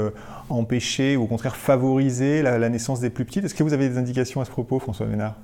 empêcher 0.49 1.19
ou 1.19 1.25
au 1.25 1.27
contraire 1.27 1.57
favoriser 1.57 2.41
la, 2.41 2.69
naissance 2.71 3.01
des 3.01 3.11
plus 3.11 3.27
petites? 3.27 3.45
Est-ce 3.45 3.55
que 3.55 3.63
vous 3.63 3.75
avez 3.75 3.91
des 3.91 3.99
indications 3.99 4.41
à 4.41 4.47
ce 4.47 4.51
propos, 4.51 4.79
François 4.79 5.05
Ménard? 5.05 5.35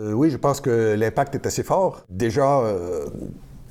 Euh, 0.00 0.12
Oui, 0.12 0.30
je 0.30 0.36
pense 0.36 0.60
que 0.60 0.94
l'impact 0.94 1.34
est 1.34 1.46
assez 1.46 1.62
fort. 1.62 2.04
Déjà, 2.08 2.60
euh, 2.60 3.06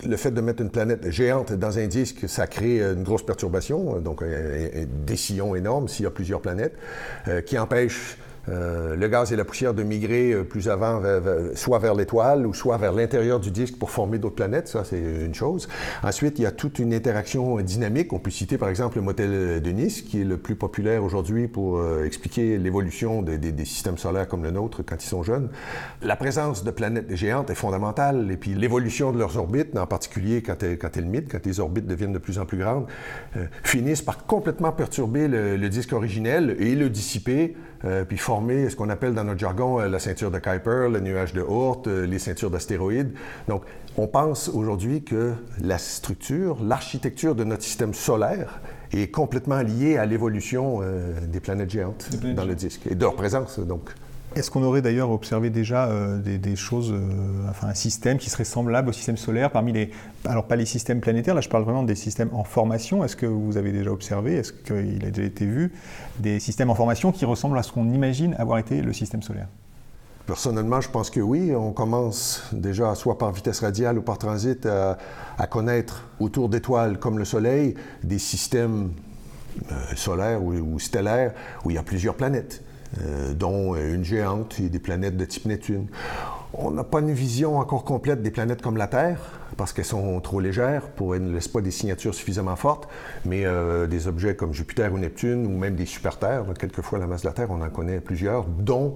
le 0.07 0.17
fait 0.17 0.31
de 0.31 0.41
mettre 0.41 0.61
une 0.61 0.69
planète 0.69 1.09
géante 1.11 1.53
dans 1.53 1.77
un 1.77 1.87
disque, 1.87 2.29
ça 2.29 2.47
crée 2.47 2.81
une 2.81 3.03
grosse 3.03 3.25
perturbation, 3.25 3.99
donc 3.99 4.23
des 4.23 5.15
sillons 5.15 5.55
énormes 5.55 5.87
s'il 5.87 6.03
y 6.03 6.07
a 6.07 6.11
plusieurs 6.11 6.41
planètes, 6.41 6.75
euh, 7.27 7.41
qui 7.41 7.57
empêchent 7.57 8.17
euh, 8.49 8.95
le 8.95 9.07
gaz 9.07 9.31
et 9.31 9.35
la 9.35 9.45
poussière 9.45 9.73
de 9.73 9.83
migrer 9.83 10.31
euh, 10.31 10.43
plus 10.43 10.69
avant, 10.69 11.01
soit 11.55 11.79
vers 11.79 11.93
l'étoile 11.93 12.47
ou 12.47 12.53
soit 12.53 12.77
vers 12.77 12.93
l'intérieur 12.93 13.39
du 13.39 13.51
disque 13.51 13.77
pour 13.77 13.91
former 13.91 14.17
d'autres 14.17 14.35
planètes. 14.35 14.67
Ça, 14.67 14.83
c'est 14.83 14.99
une 14.99 15.33
chose. 15.33 15.67
Ensuite, 16.03 16.39
il 16.39 16.43
y 16.43 16.45
a 16.45 16.51
toute 16.51 16.79
une 16.79 16.93
interaction 16.93 17.59
dynamique. 17.61 18.11
On 18.13 18.19
peut 18.19 18.31
citer 18.31 18.57
par 18.57 18.69
exemple 18.69 18.97
le 18.97 19.03
modèle 19.03 19.61
de 19.61 19.71
Nice, 19.71 20.01
qui 20.01 20.21
est 20.21 20.25
le 20.25 20.37
plus 20.37 20.55
populaire 20.55 21.03
aujourd'hui 21.03 21.47
pour 21.47 21.77
euh, 21.77 22.05
expliquer 22.05 22.57
l'évolution 22.57 23.21
des 23.21 23.65
systèmes 23.65 23.97
solaires 23.97 24.27
comme 24.27 24.43
le 24.43 24.51
nôtre 24.51 24.83
quand 24.83 25.03
ils 25.03 25.07
sont 25.07 25.23
jeunes. 25.23 25.49
La 26.01 26.15
présence 26.15 26.63
de 26.63 26.71
planètes 26.71 27.15
géantes 27.15 27.49
est 27.49 27.55
fondamentale. 27.55 28.29
Et 28.31 28.37
puis 28.37 28.55
l'évolution 28.55 29.11
de 29.11 29.19
leurs 29.19 29.37
orbites, 29.37 29.77
en 29.77 29.85
particulier 29.85 30.41
quand 30.41 30.63
elles, 30.63 30.77
quand 30.77 30.89
quand 31.31 31.45
les 31.45 31.59
orbites 31.59 31.87
deviennent 31.87 32.13
de 32.13 32.19
plus 32.19 32.39
en 32.39 32.45
plus 32.45 32.57
grandes, 32.57 32.87
finissent 33.63 34.01
par 34.01 34.25
complètement 34.25 34.71
perturber 34.71 35.27
le, 35.27 35.55
le 35.55 35.69
disque 35.69 35.93
originel 35.93 36.55
et 36.59 36.75
le 36.75 36.89
dissiper 36.89 37.55
puis 38.07 38.17
former 38.17 38.38
ce 38.47 38.75
qu'on 38.75 38.89
appelle 38.89 39.13
dans 39.13 39.23
notre 39.23 39.39
jargon 39.39 39.79
euh, 39.79 39.87
la 39.87 39.99
ceinture 39.99 40.31
de 40.31 40.39
Kuiper, 40.39 40.89
le 40.91 40.99
nuage 40.99 41.33
de 41.33 41.41
Oort, 41.41 41.83
euh, 41.87 42.05
les 42.05 42.19
ceintures 42.19 42.49
d'astéroïdes. 42.49 43.13
Donc, 43.47 43.63
on 43.97 44.07
pense 44.07 44.49
aujourd'hui 44.49 45.03
que 45.03 45.33
la 45.61 45.77
structure, 45.77 46.57
l'architecture 46.63 47.35
de 47.35 47.43
notre 47.43 47.63
système 47.63 47.93
solaire 47.93 48.61
est 48.91 49.11
complètement 49.11 49.61
liée 49.61 49.97
à 49.97 50.05
l'évolution 50.05 50.81
des 51.27 51.39
planètes 51.39 51.69
géantes 51.69 52.09
dans 52.33 52.45
le 52.45 52.55
disque 52.55 52.87
et 52.89 52.95
de 52.95 53.01
leur 53.01 53.15
présence, 53.15 53.59
donc. 53.59 53.89
Est-ce 54.39 54.51
qu'on 54.51 54.63
aurait 54.63 54.81
d'ailleurs 54.81 55.11
observé 55.11 55.49
déjà 55.49 55.87
euh, 55.87 56.17
des, 56.17 56.55
choses, 56.55 56.93
euh, 56.93 57.49
enfin 57.49 57.67
un 57.67 57.73
système 57.73 58.17
qui 58.17 58.29
serait 58.29 58.45
semblable 58.45 58.87
au 58.87 58.93
système 58.93 59.17
solaire 59.17 59.51
parmi 59.51 59.73
les, 59.73 59.91
alors 60.23 60.45
pas 60.47 60.55
les 60.55 60.65
systèmes 60.65 61.01
planétaires, 61.01 61.35
là 61.35 61.41
je 61.41 61.49
parle 61.49 61.63
vraiment 61.63 61.83
des 61.83 61.95
systèmes 61.95 62.29
en 62.31 62.45
formation. 62.45 63.03
Est-ce 63.03 63.17
que 63.17 63.25
vous 63.25 63.57
avez 63.57 63.73
déjà 63.73 63.91
observé, 63.91 64.35
est-ce 64.35 64.53
qu'il 64.53 65.05
a 65.05 65.11
déjà 65.11 65.27
été 65.27 65.45
vu 65.45 65.73
des 66.19 66.39
systèmes 66.39 66.69
en 66.69 66.75
formation 66.75 67.11
qui 67.11 67.25
ressemblent 67.25 67.57
à 67.57 67.63
ce 67.63 67.73
qu'on 67.73 67.89
imagine 67.89 68.33
avoir 68.35 68.59
été 68.59 68.81
le 68.81 68.93
système 68.93 69.21
solaire? 69.21 69.49
Personnellement, 70.25 70.79
je 70.79 70.89
pense 70.89 71.09
que 71.09 71.19
oui. 71.19 71.53
On 71.53 71.73
commence 71.73 72.43
déjà, 72.53 72.95
soit 72.95 73.17
par 73.17 73.33
vitesse 73.33 73.59
radiale 73.59 73.97
ou 73.97 74.01
par 74.01 74.19
transit, 74.19 74.65
à, 74.65 75.47
connaître 75.47 76.05
autour 76.21 76.47
d'étoiles 76.47 76.97
comme 76.97 77.17
le 77.17 77.25
Soleil 77.25 77.75
des 78.03 78.19
systèmes 78.19 78.91
euh, 79.69 79.75
solaires 79.95 80.41
ou 80.41 80.79
stellaires 80.79 81.33
où 81.65 81.71
il 81.71 81.73
y 81.73 81.77
a 81.77 81.83
plusieurs 81.83 82.15
planètes. 82.15 82.63
Euh, 82.97 83.33
dont 83.35 83.75
une 83.75 84.03
géante 84.03 84.59
et 84.59 84.67
des 84.67 84.79
planètes 84.79 85.15
de 85.15 85.23
type 85.23 85.45
Neptune. 85.45 85.85
On 86.53 86.71
n'a 86.71 86.83
pas 86.83 87.01
une 87.01 87.13
vision 87.13 87.59
encore 87.59 87.83
complète 87.83 88.23
des 88.23 88.31
planètes 88.31 88.63
comme 88.63 88.77
la 88.77 88.87
Terre, 88.87 89.19
parce 89.57 89.73
qu'elles 89.73 89.85
sont 89.85 90.19
trop 90.21 90.39
légères, 90.39 90.89
pour 90.89 91.15
elles 91.15 91.23
ne 91.23 91.31
laissent 91.31 91.47
pas 91.47 91.61
des 91.61 91.69
signatures 91.69 92.15
suffisamment 92.15 92.55
fortes, 92.55 92.87
mais 93.25 93.45
euh, 93.45 93.85
des 93.85 94.07
objets 94.07 94.35
comme 94.35 94.55
Jupiter 94.55 94.91
ou 94.91 94.97
Neptune, 94.97 95.45
ou 95.45 95.55
même 95.55 95.75
des 95.75 95.85
super-terres, 95.85 96.45
quelquefois 96.57 96.97
la 96.97 97.05
masse 97.05 97.21
de 97.21 97.27
la 97.27 97.33
Terre, 97.33 97.51
on 97.51 97.61
en 97.61 97.69
connaît 97.69 97.99
plusieurs, 97.99 98.45
dont 98.45 98.95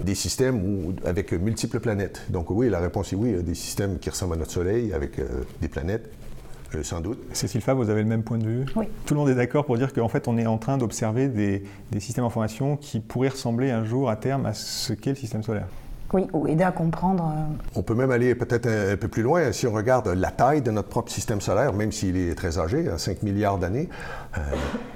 des 0.00 0.14
systèmes 0.14 0.94
avec 1.04 1.32
multiples 1.32 1.80
planètes. 1.80 2.22
Donc 2.30 2.50
oui, 2.50 2.70
la 2.70 2.80
réponse 2.80 3.12
est 3.12 3.16
oui, 3.16 3.34
des 3.42 3.54
systèmes 3.54 3.98
qui 3.98 4.08
ressemblent 4.08 4.34
à 4.34 4.38
notre 4.38 4.52
Soleil, 4.52 4.94
avec 4.94 5.18
euh, 5.18 5.44
des 5.60 5.68
planètes, 5.68 6.08
euh, 6.08 6.25
sans 6.82 7.00
doute. 7.00 7.18
Cécile 7.32 7.60
Fabre, 7.60 7.82
vous 7.82 7.90
avez 7.90 8.02
le 8.02 8.08
même 8.08 8.22
point 8.22 8.38
de 8.38 8.46
vue? 8.46 8.64
Oui. 8.76 8.86
Tout 9.04 9.14
le 9.14 9.20
monde 9.20 9.28
est 9.28 9.34
d'accord 9.34 9.64
pour 9.64 9.76
dire 9.76 9.92
qu'en 9.92 10.08
fait, 10.08 10.28
on 10.28 10.36
est 10.38 10.46
en 10.46 10.58
train 10.58 10.78
d'observer 10.78 11.28
des, 11.28 11.64
des 11.90 12.00
systèmes 12.00 12.24
d'information 12.24 12.76
qui 12.76 13.00
pourraient 13.00 13.28
ressembler 13.28 13.70
un 13.70 13.84
jour 13.84 14.10
à 14.10 14.16
terme 14.16 14.46
à 14.46 14.52
ce 14.54 14.92
qu'est 14.92 15.10
le 15.10 15.16
système 15.16 15.42
solaire. 15.42 15.68
Oui, 16.12 16.26
ou 16.32 16.46
aider 16.46 16.62
à 16.62 16.70
comprendre. 16.70 17.24
Euh, 17.24 17.64
on 17.74 17.82
peut 17.82 17.94
même 17.94 18.10
aller 18.10 18.34
peut-être 18.34 18.68
un, 18.68 18.96
peu 18.96 19.08
plus 19.08 19.22
loin. 19.22 19.50
Si 19.52 19.66
on 19.66 19.72
regarde 19.72 20.08
la 20.08 20.30
taille 20.30 20.62
de 20.62 20.70
notre 20.70 20.88
propre 20.88 21.10
système 21.10 21.40
solaire, 21.40 21.72
même 21.72 21.90
s'il 21.90 22.16
est 22.16 22.34
très 22.34 22.58
âgé, 22.58 22.88
à 22.88 22.98
5 22.98 23.22
milliards 23.22 23.58
d'années, 23.58 23.88
euh, 24.36 24.40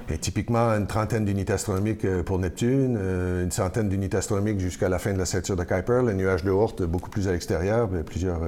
et 0.09 0.17
typiquement 0.17 0.69
une 0.69 0.87
trentaine 0.87 1.25
d'unités 1.25 1.53
astronomiques 1.53 2.05
euh, 2.05 2.23
pour 2.23 2.39
Neptune, 2.39 2.97
une 3.43 3.51
centaine 3.51 3.89
d'unités 3.89 4.17
astronomiques 4.17 4.59
jusqu'à 4.59 4.87
la 4.87 4.99
fin 4.99 5.13
de 5.13 5.17
la 5.17 5.25
ceinture 5.25 5.55
de 5.55 5.63
Kuiper, 5.63 6.01
le 6.05 6.13
nuage 6.13 6.43
de 6.43 6.51
Oort 6.51 6.75
beaucoup 6.87 7.09
plus 7.09 7.27
à 7.27 7.33
l'extérieur, 7.33 7.89
plusieurs 8.05 8.41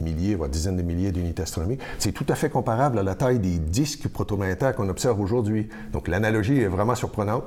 milliers, 0.00 0.34
voire 0.34 0.48
dizaines 0.48 0.76
de 0.76 0.82
milliers 0.82 1.12
d'unités 1.12 1.42
astronomiques. 1.42 1.80
C'est 1.98 2.12
tout 2.12 2.26
à 2.28 2.34
fait 2.34 2.50
comparable 2.50 2.98
à 2.98 3.02
la 3.02 3.14
taille 3.14 3.38
des 3.38 3.58
disques 3.58 4.08
protométaires 4.08 4.74
qu'on 4.74 4.88
observe 4.88 5.20
aujourd'hui. 5.20 5.68
Donc 5.92 6.08
l'analogie 6.08 6.60
est 6.60 6.68
vraiment 6.68 6.94
surprenante. 6.94 7.44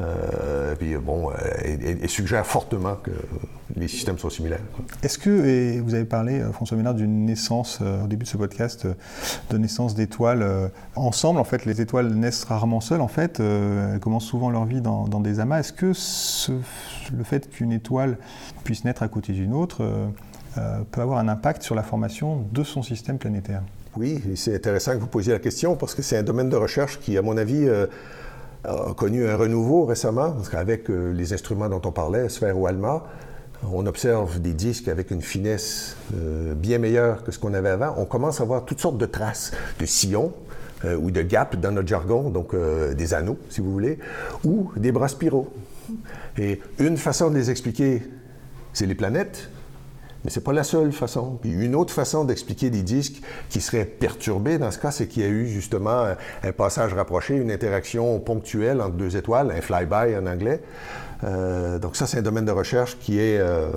Euh, 0.00 0.74
puis 0.76 0.96
bon, 0.96 1.30
et, 1.64 1.78
euh, 2.04 2.08
suggère 2.08 2.46
fortement 2.46 2.94
que 2.96 3.10
les 3.76 3.88
systèmes 3.88 4.18
sont 4.18 4.30
similaires. 4.30 4.60
Est-ce 5.02 5.18
que, 5.18 5.30
et 5.30 5.80
vous 5.80 5.94
avez 5.94 6.04
parlé, 6.04 6.40
euh, 6.40 6.52
François 6.52 6.76
Ménard, 6.76 6.94
d'une 6.94 7.24
naissance, 7.24 7.80
au 7.80 8.06
début 8.06 8.24
de 8.24 8.28
ce 8.28 8.36
podcast, 8.36 8.86
de 9.50 9.58
naissance 9.58 9.94
d'étoiles 9.94 10.70
ensemble. 10.94 11.40
En 11.40 11.44
fait, 11.44 11.64
les 11.64 11.80
étoiles 11.80 12.08
naissent 12.14 12.44
rarement 12.44 12.80
seules, 12.80 13.00
en 13.00 13.08
fait. 13.08 13.40
elles 13.40 14.00
commencent 14.00 14.26
souvent 14.26 14.50
leur 14.50 14.64
vie 14.64 14.80
dans, 14.80 15.06
des 15.20 15.40
amas. 15.40 15.60
Est-ce 15.60 15.72
que 15.72 15.92
le 17.16 17.24
fait 17.24 17.50
qu'une 17.50 17.72
étoile 17.72 18.18
puisse 18.64 18.84
naître 18.84 19.02
à 19.02 19.08
côté 19.08 19.32
d'une 19.32 19.54
autre 19.54 19.82
peut 20.90 21.00
avoir 21.00 21.18
un 21.18 21.28
impact 21.28 21.62
sur 21.62 21.74
la 21.74 21.82
formation 21.82 22.46
de 22.52 22.62
son 22.62 22.82
système 22.82 23.18
planétaire? 23.18 23.62
Oui, 23.96 24.22
c'est 24.36 24.54
intéressant 24.54 24.92
que 24.92 24.98
vous 24.98 25.06
posiez 25.06 25.32
la 25.32 25.38
question 25.38 25.76
parce 25.76 25.94
que 25.94 26.02
c'est 26.02 26.16
un 26.16 26.22
domaine 26.22 26.48
de 26.48 26.56
recherche 26.56 27.00
qui, 27.00 27.16
à 27.16 27.22
mon 27.22 27.36
avis, 27.36 27.68
a 28.64 28.94
connu 28.94 29.26
un 29.28 29.36
renouveau 29.36 29.84
récemment, 29.84 30.32
parce 30.32 30.48
qu'avec 30.48 30.90
euh, 30.90 31.12
les 31.12 31.32
instruments 31.32 31.68
dont 31.68 31.82
on 31.84 31.92
parlait, 31.92 32.28
Sphère 32.28 32.58
ou 32.58 32.66
Alma, 32.66 33.04
on 33.72 33.86
observe 33.86 34.40
des 34.40 34.52
disques 34.52 34.88
avec 34.88 35.10
une 35.10 35.22
finesse 35.22 35.96
euh, 36.14 36.54
bien 36.54 36.78
meilleure 36.78 37.24
que 37.24 37.32
ce 37.32 37.38
qu'on 37.38 37.54
avait 37.54 37.70
avant. 37.70 37.94
On 37.98 38.04
commence 38.04 38.40
à 38.40 38.44
voir 38.44 38.64
toutes 38.64 38.80
sortes 38.80 38.98
de 38.98 39.06
traces 39.06 39.52
de 39.80 39.86
sillons 39.86 40.32
euh, 40.84 40.96
ou 40.96 41.10
de 41.10 41.22
gaps 41.22 41.56
dans 41.58 41.72
notre 41.72 41.88
jargon, 41.88 42.30
donc 42.30 42.54
des 42.96 43.14
anneaux, 43.14 43.38
si 43.50 43.60
vous 43.60 43.72
voulez, 43.72 43.98
ou 44.44 44.70
des 44.76 44.92
bras 44.92 45.08
spiraux. 45.08 45.48
Et 46.36 46.60
une 46.78 46.96
façon 46.96 47.30
de 47.30 47.36
les 47.36 47.50
expliquer, 47.50 48.02
c'est 48.72 48.86
les 48.86 48.94
planètes. 48.94 49.50
Mais 50.24 50.30
ce 50.30 50.38
n'est 50.38 50.44
pas 50.44 50.52
la 50.52 50.64
seule 50.64 50.92
façon. 50.92 51.38
une 51.44 51.74
autre 51.74 51.92
façon 51.92 52.24
d'expliquer 52.24 52.70
des 52.70 52.82
disques 52.82 53.22
qui 53.50 53.60
seraient 53.60 53.84
perturbés 53.84 54.58
dans 54.58 54.70
ce 54.70 54.78
cas, 54.78 54.90
c'est 54.90 55.06
qu'il 55.06 55.22
y 55.22 55.26
a 55.26 55.28
eu 55.28 55.46
justement 55.46 56.06
un 56.42 56.52
passage 56.52 56.92
rapproché, 56.94 57.36
une 57.36 57.50
interaction 57.50 58.18
ponctuelle 58.18 58.80
entre 58.80 58.94
deux 58.94 59.16
étoiles, 59.16 59.52
un 59.56 59.60
flyby 59.60 60.16
en 60.16 60.26
anglais. 60.26 60.60
Euh, 61.24 61.78
donc 61.78 61.96
ça, 61.96 62.06
c'est 62.06 62.18
un 62.18 62.22
domaine 62.22 62.44
de 62.44 62.52
recherche 62.52 62.96
qui 62.98 63.18
est 63.18 63.38
euh, 63.38 63.70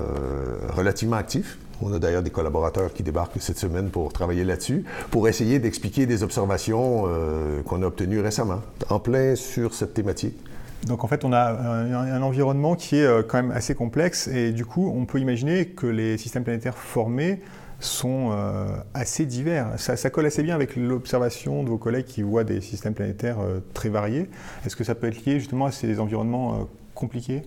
relativement 0.70 1.16
actif. 1.16 1.58
On 1.80 1.92
a 1.92 1.98
d'ailleurs 1.98 2.22
des 2.22 2.30
collaborateurs 2.30 2.92
qui 2.92 3.02
débarquent 3.02 3.40
cette 3.40 3.58
semaine 3.58 3.90
pour 3.90 4.12
travailler 4.12 4.44
là-dessus, 4.44 4.84
pour 5.10 5.28
essayer 5.28 5.58
d'expliquer 5.58 6.06
des 6.06 6.22
observations 6.22 7.04
euh, 7.08 7.62
qu'on 7.62 7.82
a 7.82 7.86
obtenues 7.86 8.20
récemment, 8.20 8.60
en 8.88 9.00
plein 9.00 9.34
sur 9.34 9.74
cette 9.74 9.94
thématique. 9.94 10.36
Donc 10.86 11.04
en 11.04 11.06
fait, 11.06 11.24
on 11.24 11.32
a 11.32 11.44
un, 11.44 12.22
environnement 12.22 12.74
qui 12.74 12.96
est 12.96 13.06
euh, 13.06 13.22
quand 13.22 13.40
même 13.40 13.52
assez 13.52 13.74
complexe 13.74 14.26
et 14.28 14.52
du 14.52 14.64
coup, 14.64 14.92
on 14.94 15.06
peut 15.06 15.20
imaginer 15.20 15.66
que 15.66 15.86
les 15.86 16.18
systèmes 16.18 16.44
planétaires 16.44 16.76
formés 16.76 17.40
sont 17.78 18.30
euh, 18.32 18.66
assez 18.94 19.26
divers. 19.26 19.68
Ça, 19.76 20.10
colle 20.10 20.26
assez 20.26 20.42
bien 20.42 20.54
avec 20.54 20.76
l'observation 20.76 21.62
de 21.62 21.68
vos 21.68 21.78
collègues 21.78 22.06
qui 22.06 22.22
voient 22.22 22.44
des 22.44 22.60
systèmes 22.60 22.94
planétaires 22.94 23.40
euh, 23.40 23.60
très 23.74 23.88
variés. 23.88 24.28
Est-ce 24.66 24.76
que 24.76 24.84
ça 24.84 24.94
peut 24.94 25.08
être 25.08 25.24
lié 25.24 25.38
justement 25.38 25.66
à 25.66 25.72
ces 25.72 25.98
environnements 25.98 26.68
compliqués? 26.94 27.42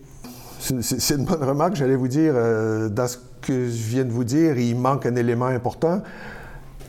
C'est 0.59 1.15
une 1.15 1.25
bonne 1.25 1.43
remarque, 1.43 1.75
j'allais 1.75 1.95
vous 1.95 2.07
dire. 2.07 2.33
dans 2.33 3.07
ce 3.07 3.17
que 3.41 3.65
je 3.65 3.87
viens 3.89 4.05
de 4.05 4.11
vous 4.11 4.23
dire, 4.23 4.57
il 4.57 4.75
manque 4.75 5.05
un 5.05 5.15
élément 5.15 5.45
important 5.45 6.01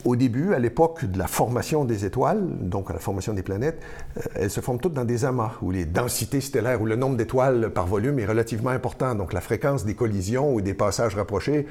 au 0.05 0.15
début, 0.15 0.53
à 0.53 0.59
l'époque 0.59 1.05
de 1.05 1.17
la 1.17 1.27
formation 1.27 1.85
des 1.85 2.05
étoiles, 2.05 2.41
donc 2.61 2.89
à 2.89 2.93
la 2.93 2.99
formation 2.99 3.33
des 3.33 3.43
planètes, 3.43 3.81
euh, 4.17 4.21
elles 4.35 4.49
se 4.49 4.61
forment 4.61 4.79
toutes 4.79 4.93
dans 4.93 5.05
des 5.05 5.25
amas, 5.25 5.53
où 5.61 5.71
les 5.71 5.85
densités 5.85 6.41
stellaires, 6.41 6.81
où 6.81 6.85
le 6.85 6.95
nombre 6.95 7.17
d'étoiles 7.17 7.71
par 7.73 7.87
volume 7.87 8.19
est 8.19 8.25
relativement 8.25 8.69
important. 8.71 9.15
Donc 9.15 9.33
la 9.33 9.41
fréquence 9.41 9.85
des 9.85 9.95
collisions 9.95 10.53
ou 10.53 10.61
des 10.61 10.73
passages 10.73 11.15
rapprochés 11.15 11.67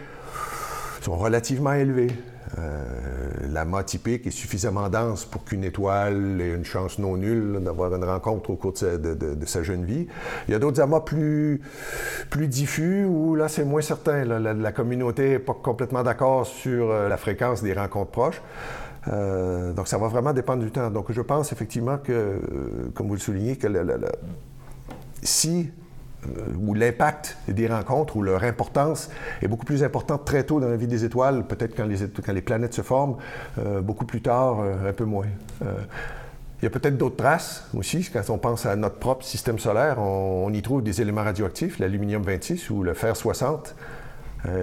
sont 1.04 1.16
relativement 1.16 1.72
élevés. 1.72 2.10
Euh, 2.58 3.28
l'amas 3.50 3.82
typique 3.82 4.26
est 4.26 4.30
suffisamment 4.30 4.88
dense 4.88 5.24
pour 5.24 5.44
qu'une 5.44 5.64
étoile 5.64 6.40
ait 6.40 6.54
une 6.54 6.64
chance 6.64 6.98
non 6.98 7.16
nulle 7.16 7.58
d'avoir 7.62 7.94
une 7.94 8.04
rencontre 8.04 8.50
au 8.50 8.56
cours 8.56 8.72
de 8.72 9.46
sa, 9.46 9.62
jeune 9.62 9.84
vie. 9.84 10.06
Il 10.48 10.52
y 10.52 10.54
a 10.54 10.58
d'autres 10.58 10.80
amas 10.80 11.00
plus, 11.00 11.60
plus 12.30 12.48
diffus 12.48 13.04
où 13.04 13.34
là, 13.34 13.48
c'est 13.48 13.64
moins 13.64 13.82
certain. 13.82 14.24
la, 14.24 14.72
communauté 14.72 15.30
n'est 15.30 15.38
pas 15.38 15.54
complètement 15.54 16.02
d'accord 16.02 16.46
sur 16.46 16.90
euh, 16.90 17.08
la 17.08 17.16
fréquence 17.16 17.62
des 17.62 17.72
rencontres 17.72 18.12
proches. 18.12 18.42
Euh, 19.08 19.72
donc, 19.72 19.88
ça 19.88 19.98
va 19.98 20.08
vraiment 20.08 20.32
dépendre 20.32 20.62
du 20.62 20.70
temps. 20.70 20.90
Donc, 20.90 21.12
je 21.12 21.20
pense 21.20 21.52
effectivement 21.52 21.98
que, 21.98 22.40
comme 22.94 23.08
vous 23.08 23.14
le 23.14 23.20
soulignez, 23.20 23.56
que 23.56 23.68
si 25.22 25.70
où 26.58 26.74
l'impact 26.74 27.36
des 27.48 27.66
rencontres, 27.66 28.16
ou 28.16 28.22
leur 28.22 28.44
importance 28.44 29.10
est 29.42 29.48
beaucoup 29.48 29.64
plus 29.64 29.84
importante 29.84 30.24
très 30.24 30.44
tôt 30.44 30.60
dans 30.60 30.68
la 30.68 30.76
vie 30.76 30.86
des 30.86 31.04
étoiles, 31.04 31.46
peut-être 31.46 31.76
quand 31.76 31.86
les, 31.86 31.96
quand 32.24 32.32
les 32.32 32.42
planètes 32.42 32.74
se 32.74 32.82
forment, 32.82 33.16
euh, 33.58 33.80
beaucoup 33.80 34.04
plus 34.04 34.20
tard, 34.20 34.60
euh, 34.60 34.90
un 34.90 34.92
peu 34.92 35.04
moins. 35.04 35.26
il 35.62 36.64
y 36.64 36.66
a 36.66 36.70
peut-être 36.70 36.96
d'autres 36.96 37.16
traces 37.16 37.68
aussi, 37.76 38.08
quand 38.12 38.28
on 38.30 38.38
pense 38.38 38.66
à 38.66 38.76
notre 38.76 38.96
propre 38.96 39.24
système 39.24 39.58
solaire, 39.58 39.98
on, 39.98 40.52
y 40.52 40.62
trouve 40.62 40.82
des 40.82 41.00
éléments 41.00 41.24
radioactifs, 41.24 41.78
l'aluminium 41.78 42.22
26 42.22 42.70
ou 42.70 42.82
le 42.82 42.94
fer 42.94 43.16
60, 43.16 43.74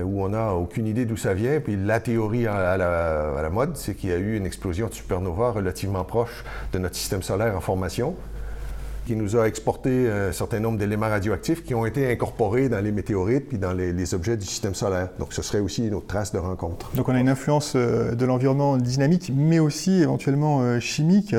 où 0.06 0.24
on 0.24 0.30
n'a 0.30 0.54
aucune 0.54 0.88
idée 0.88 1.06
d'où 1.06 1.18
ça 1.18 1.34
vient. 1.34 1.60
Puis 1.60 1.76
la 1.76 2.00
théorie 2.00 2.48
à 2.48 2.78
la, 2.78 3.38
à 3.38 3.42
la 3.42 3.50
mode, 3.50 3.76
c'est 3.76 3.96
qu'il 3.96 4.12
y 4.12 4.14
a 4.14 4.18
eu 4.18 4.38
une 4.38 4.46
explosion 4.46 4.88
de 4.88 4.94
supernova 4.94 5.52
relativement 5.52 6.06
proche 6.06 6.46
de 6.72 6.80
notre 6.80 6.96
système 6.96 7.22
solaire 7.22 7.58
en 7.58 7.60
formation. 7.60 8.16
Qui 9.06 9.16
nous 9.16 9.36
a 9.36 9.48
exporté 9.48 10.10
un 10.10 10.32
certain 10.32 10.60
nombre 10.60 10.78
d'éléments 10.78 11.10
radioactifs 11.10 11.64
qui 11.64 11.76
ont 11.76 11.86
été 11.86 12.12
incorporés 12.12 12.70
dans 12.70 12.80
les 12.80 12.92
météorites 12.92 13.48
puis 13.50 13.58
dans 13.58 13.74
les, 13.74 14.14
objets 14.14 14.38
du 14.38 14.46
système 14.46 14.76
solaire. 14.76 15.10
Donc 15.18 15.34
ce 15.34 15.42
serait 15.42 15.60
aussi 15.60 15.88
une 15.88 15.94
autre 15.94 16.08
trace 16.08 16.34
de 16.34 16.38
rencontre. 16.38 16.92
Donc 16.96 17.10
on 17.10 17.16
a 17.16 17.20
une 17.20 17.30
influence 17.30 17.74
euh, 17.76 18.16
de 18.16 18.26
l'environnement 18.26 18.78
dynamique, 18.78 19.32
mais 19.34 19.60
aussi 19.60 20.02
éventuellement 20.02 20.62
euh, 20.62 20.80
chimique. 20.80 21.36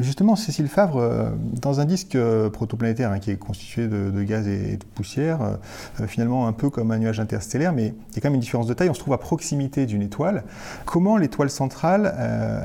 Justement, 0.00 0.36
Cécile 0.36 0.68
Favre, 0.68 1.32
dans 1.60 1.80
un 1.80 1.84
disque 1.84 2.18
protoplanétaire 2.52 3.10
hein, 3.12 3.18
qui 3.18 3.30
est 3.30 3.36
constitué 3.36 3.86
de, 3.86 4.22
gaz 4.22 4.46
et 4.48 4.76
de 4.76 4.84
poussière, 4.94 5.58
finalement 6.06 6.46
un 6.46 6.52
peu 6.52 6.70
comme 6.70 6.90
un 6.90 6.98
nuage 6.98 7.20
interstellaire, 7.20 7.72
mais 7.72 7.94
il 8.10 8.14
y 8.16 8.18
a 8.18 8.20
quand 8.20 8.28
même 8.28 8.34
une 8.34 8.40
différence 8.40 8.66
de 8.66 8.74
taille. 8.74 8.90
On 8.90 8.94
se 8.94 9.00
trouve 9.00 9.14
à 9.14 9.18
proximité 9.18 9.86
d'une 9.86 10.02
étoile. 10.02 10.44
Comment 10.84 11.16
l'étoile 11.16 11.50
centrale, 11.50 12.14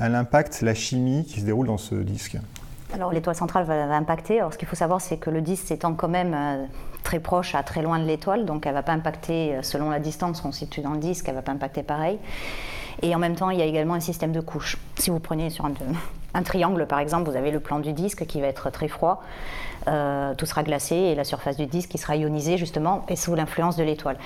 elle 0.01 0.15
impacte 0.15 0.61
la 0.61 0.73
chimie 0.73 1.25
qui 1.25 1.41
se 1.41 1.45
déroule 1.45 1.67
dans 1.67 1.77
ce 1.77 1.95
disque? 1.95 2.37
Alors 2.95 3.11
l'étoile 3.11 3.35
centrale 3.35 3.65
va, 3.65 3.93
impacter. 3.95 4.39
Alors 4.39 4.53
ce 4.53 4.57
qu'il 4.57 4.67
faut 4.67 4.75
savoir, 4.75 5.01
c'est 5.01 5.17
que 5.17 5.29
le 5.29 5.41
disque 5.41 5.69
étant 5.71 5.93
quand 5.93 6.07
même 6.07 6.33
euh, 6.33 6.65
très 7.03 7.19
proche 7.19 7.53
à 7.53 7.61
très 7.61 7.81
loin 7.81 7.99
de 7.99 8.05
l'étoile, 8.05 8.45
donc 8.45 8.65
elle 8.65 8.71
ne 8.71 8.77
va 8.77 8.83
pas 8.83 8.93
impacter, 8.93 9.55
euh, 9.55 9.61
selon 9.61 9.89
la 9.89 9.99
distance 9.99 10.41
qu'on 10.41 10.51
situe 10.51 10.81
dans 10.81 10.93
le 10.93 10.99
disque, 10.99 11.27
elle 11.27 11.35
ne 11.35 11.39
va 11.39 11.43
pas 11.43 11.51
impacter 11.51 11.83
pareil. 11.83 12.17
Et 13.01 13.13
en 13.13 13.19
même 13.19 13.35
temps, 13.35 13.49
il 13.49 13.59
y 13.59 13.61
a 13.61 13.65
également 13.65 13.93
un 13.93 13.99
système 13.99 14.31
de 14.31 14.39
couches. 14.39 14.77
Si 14.97 15.09
vous 15.09 15.19
prenez 15.19 15.49
sur 15.49 15.65
un, 15.65 16.43
triangle, 16.43 16.87
par 16.87 16.99
exemple, 16.99 17.29
vous 17.29 17.35
avez 17.35 17.51
le 17.51 17.59
plan 17.59 17.79
du 17.79 17.91
disque 17.91 18.25
qui 18.25 18.39
va 18.39 18.47
être 18.47 18.69
très 18.69 18.87
froid, 18.87 19.21
euh, 19.89 20.33
tout 20.33 20.45
sera 20.45 20.63
glacé 20.63 20.95
et 20.95 21.15
la 21.15 21.25
surface 21.25 21.57
du 21.57 21.65
disque 21.65 21.89
qui 21.89 21.97
sera 21.97 22.15
ionisée 22.15 22.57
justement 22.57 23.05
et 23.09 23.17
sous 23.17 23.35
l'influence 23.35 23.75
de 23.75 23.83
l'étoile. 23.83 24.17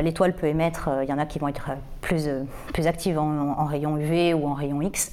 l'étoile 0.00 0.34
peut 0.36 0.46
émettre, 0.46 0.88
il 1.02 1.08
y 1.08 1.12
en 1.12 1.18
a 1.18 1.26
qui 1.26 1.40
vont 1.40 1.48
être 1.48 1.70
plus, 2.00 2.28
plus 2.72 2.86
actives 2.86 3.18
en, 3.18 3.58
en 3.58 3.64
rayon 3.66 3.96
UV 3.96 4.32
ou 4.34 4.46
en 4.46 4.54
rayon 4.54 4.80
X. 4.80 5.10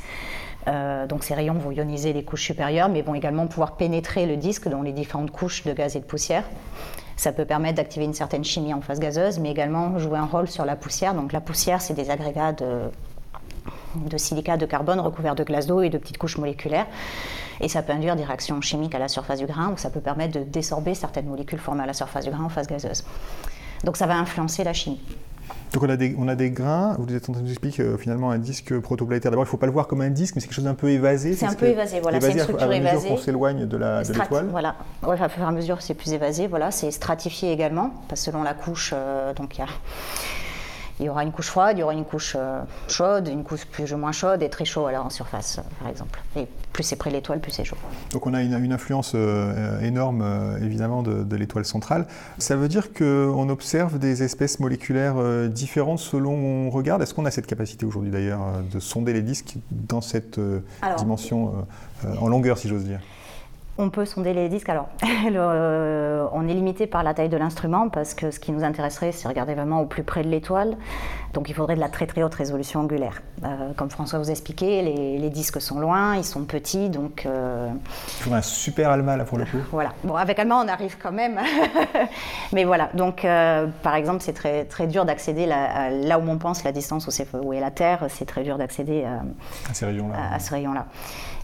Euh, 0.67 1.05
donc 1.05 1.23
ces 1.23 1.33
rayons 1.33 1.53
vont 1.53 1.71
ioniser 1.71 2.13
les 2.13 2.23
couches 2.23 2.43
supérieures, 2.43 2.89
mais 2.89 3.01
vont 3.01 3.15
également 3.15 3.47
pouvoir 3.47 3.75
pénétrer 3.75 4.25
le 4.25 4.37
disque 4.37 4.67
dans 4.67 4.81
les 4.81 4.91
différentes 4.91 5.31
couches 5.31 5.63
de 5.63 5.73
gaz 5.73 5.95
et 5.95 5.99
de 5.99 6.05
poussière. 6.05 6.43
Ça 7.17 7.31
peut 7.31 7.45
permettre 7.45 7.75
d'activer 7.75 8.05
une 8.05 8.13
certaine 8.13 8.43
chimie 8.43 8.73
en 8.73 8.81
phase 8.81 8.99
gazeuse, 8.99 9.39
mais 9.39 9.51
également 9.51 9.97
jouer 9.99 10.17
un 10.17 10.25
rôle 10.25 10.47
sur 10.47 10.65
la 10.65 10.75
poussière. 10.75 11.13
Donc 11.13 11.31
la 11.31 11.41
poussière, 11.41 11.81
c'est 11.81 11.93
des 11.93 12.09
agrégats 12.09 12.51
de, 12.51 12.89
de 13.95 14.57
de 14.57 14.65
carbone 14.65 14.99
recouverts 14.99 15.35
de 15.35 15.43
glace 15.43 15.67
d'eau 15.67 15.81
et 15.81 15.89
de 15.89 15.97
petites 15.97 16.17
couches 16.17 16.37
moléculaires. 16.37 16.87
Et 17.61 17.69
ça 17.69 17.81
peut 17.81 17.93
induire 17.93 18.17
des 18.17 18.25
réactions 18.25 18.59
chimiques 18.59 18.95
à 18.95 18.99
la 18.99 19.07
surface 19.07 19.39
du 19.39 19.45
grain, 19.45 19.71
ou 19.71 19.77
ça 19.77 19.89
peut 19.89 20.01
permettre 20.01 20.39
de 20.39 20.43
désorber 20.43 20.93
certaines 20.93 21.27
molécules 21.27 21.59
formées 21.59 21.83
à 21.83 21.85
la 21.85 21.93
surface 21.93 22.25
du 22.25 22.31
grain 22.31 22.43
en 22.43 22.49
phase 22.49 22.67
gazeuse. 22.67 23.05
Donc 23.85 23.95
ça 23.95 24.07
va 24.07 24.15
influencer 24.15 24.63
la 24.63 24.73
chimie. 24.73 24.99
Donc 25.73 25.83
on 25.83 25.89
a, 25.89 25.97
des, 25.97 26.15
on 26.17 26.27
a 26.29 26.35
des 26.35 26.51
grains, 26.51 26.95
vous 26.97 27.13
êtes 27.13 27.27
en 27.29 27.33
train 27.33 27.41
de 27.41 27.47
nous 27.47 27.51
expliquer 27.51 27.83
euh, 27.83 27.97
finalement 27.97 28.31
un 28.31 28.37
disque 28.37 28.79
protoplanétaire. 28.79 29.31
D'abord, 29.31 29.43
il 29.43 29.47
ne 29.47 29.51
faut 29.51 29.57
pas 29.57 29.65
le 29.65 29.73
voir 29.73 29.87
comme 29.87 30.01
un 30.01 30.09
disque, 30.09 30.35
mais 30.35 30.41
c'est 30.41 30.47
quelque 30.47 30.55
chose 30.55 30.63
d'un 30.63 30.73
peu 30.73 30.89
évasé. 30.89 31.33
C'est 31.33 31.45
un 31.45 31.53
peu 31.53 31.65
évasé, 31.65 31.99
voilà, 31.99 32.21
c'est 32.21 32.31
une 32.31 32.39
structure 32.39 32.69
à, 32.69 32.75
évasée. 32.75 33.09
qu'on 33.09 33.17
s'éloigne 33.17 33.65
de 33.65 33.77
l'étoile. 33.77 34.47
Voilà, 34.49 34.75
ouais, 35.03 35.21
à 35.21 35.27
fur 35.27 35.43
et 35.43 35.45
à 35.45 35.51
mesure, 35.51 35.81
c'est 35.81 35.93
plus 35.93 36.13
évasé. 36.13 36.47
Voilà, 36.47 36.71
c'est 36.71 36.91
stratifié 36.91 37.51
également, 37.51 37.91
parce 38.07 38.21
que 38.21 38.31
selon 38.31 38.43
la 38.43 38.53
couche, 38.53 38.93
euh, 38.95 39.33
donc 39.33 39.57
il 39.57 39.59
y 39.59 39.63
a 39.63 39.67
il 40.99 41.05
y 41.05 41.09
aura 41.09 41.23
une 41.23 41.31
couche 41.31 41.47
froide, 41.47 41.77
il 41.77 41.81
y 41.81 41.83
aura 41.83 41.93
une 41.93 42.05
couche 42.05 42.35
euh, 42.39 42.61
chaude, 42.87 43.27
une 43.27 43.43
couche 43.43 43.65
plus 43.65 43.93
ou 43.93 43.97
moins 43.97 44.13
chaude 44.13 44.41
et 44.41 44.49
très 44.49 44.65
chaud 44.65 44.85
alors 44.85 45.05
en 45.05 45.09
surface, 45.09 45.59
euh, 45.59 45.61
par 45.79 45.89
exemple. 45.89 46.21
Et 46.37 46.47
plus 46.71 46.83
c'est 46.83 46.95
près 46.95 47.09
de 47.09 47.15
l'étoile, 47.15 47.41
plus 47.41 47.51
c'est 47.51 47.65
chaud. 47.65 47.75
Donc 48.11 48.25
on 48.27 48.33
a 48.33 48.41
une, 48.41 48.71
influence 48.71 49.11
euh, 49.15 49.79
énorme, 49.81 50.23
évidemment, 50.61 51.03
de, 51.03 51.35
l'étoile 51.35 51.65
centrale. 51.65 52.07
Ça 52.37 52.55
veut 52.55 52.67
dire 52.67 52.93
qu'on 52.93 53.49
observe 53.49 53.99
des 53.99 54.23
espèces 54.23 54.59
moléculaires 54.59 55.15
différentes 55.49 55.99
selon 55.99 56.33
où 56.33 56.67
on 56.67 56.69
regarde? 56.69 57.01
Est-ce 57.01 57.13
qu'on 57.13 57.25
a 57.25 57.31
cette 57.31 57.47
capacité 57.47 57.85
aujourd'hui, 57.85 58.11
d'ailleurs, 58.11 58.41
de 58.71 58.79
sonder 58.79 59.13
les 59.13 59.21
disques 59.21 59.55
dans 59.71 60.01
cette 60.01 60.39
dimension 60.97 61.65
en 62.19 62.27
longueur, 62.27 62.57
si 62.57 62.69
j'ose 62.69 62.85
dire? 62.85 62.99
On 63.77 63.89
peut 63.89 64.05
sonder 64.05 64.33
les 64.33 64.47
disques. 64.47 64.69
Alors, 64.69 64.87
euh, 65.35 66.27
on 66.31 66.47
est 66.47 66.53
limité 66.53 66.87
par 66.87 67.03
la 67.03 67.13
taille 67.13 67.29
de 67.29 67.37
l'instrument 67.37 67.89
parce 67.89 68.13
que 68.13 68.31
ce 68.31 68.39
qui 68.39 68.51
nous 68.51 68.63
intéresserait, 68.63 69.11
c'est 69.11 69.27
regarder 69.27 69.53
vraiment 69.53 69.81
au 69.81 69.85
plus 69.85 70.03
près 70.03 70.23
de 70.23 70.29
l'étoile. 70.29 70.77
Donc, 71.33 71.49
il 71.49 71.55
faudrait 71.55 71.75
de 71.75 71.81
la 71.81 71.89
très 71.89 72.07
très 72.07 72.23
haute 72.23 72.35
résolution 72.35 72.79
angulaire. 72.79 73.21
Euh, 73.43 73.73
comme 73.75 73.89
François 73.89 74.19
vous 74.19 74.31
expliquait, 74.31 74.81
les, 74.81 75.17
les, 75.17 75.29
disques 75.29 75.59
sont 75.59 75.79
loin, 75.79 76.15
ils 76.15 76.23
sont 76.23 76.45
petits, 76.45 76.89
donc. 76.89 77.25
Euh... 77.25 77.69
Il 78.17 78.23
faudrait 78.23 78.39
un 78.39 78.41
super 78.41 78.89
ALMA 78.89 79.17
là 79.17 79.25
pour 79.25 79.37
le 79.37 79.45
coup. 79.45 79.57
Voilà. 79.71 79.91
Bon, 80.05 80.15
avec 80.15 80.39
ALMA, 80.39 80.55
on 80.55 80.67
arrive 80.69 80.95
quand 81.01 81.11
même. 81.11 81.37
Mais 82.53 82.63
voilà. 82.63 82.89
Donc, 82.93 83.25
euh, 83.25 83.67
par 83.83 83.95
exemple, 83.95 84.21
c'est 84.21 84.33
très 84.33 84.63
très 84.63 84.87
dur 84.87 85.03
d'accéder 85.03 85.45
là, 85.45 86.19
où 86.19 86.29
on 86.29 86.37
pense 86.37 86.63
la 86.63 86.71
distance 86.71 87.07
où, 87.07 87.37
où 87.37 87.51
est 87.51 87.59
la 87.59 87.71
Terre. 87.71 88.05
C'est 88.07 88.25
très 88.25 88.43
dur 88.43 88.57
d'accéder 88.57 89.03
à 89.03 89.73
ces 89.73 89.85
rayons-là. 89.85 90.15
À, 90.15 90.35
à 90.35 90.39
ce 90.39 90.51
rayon-là. 90.51 90.85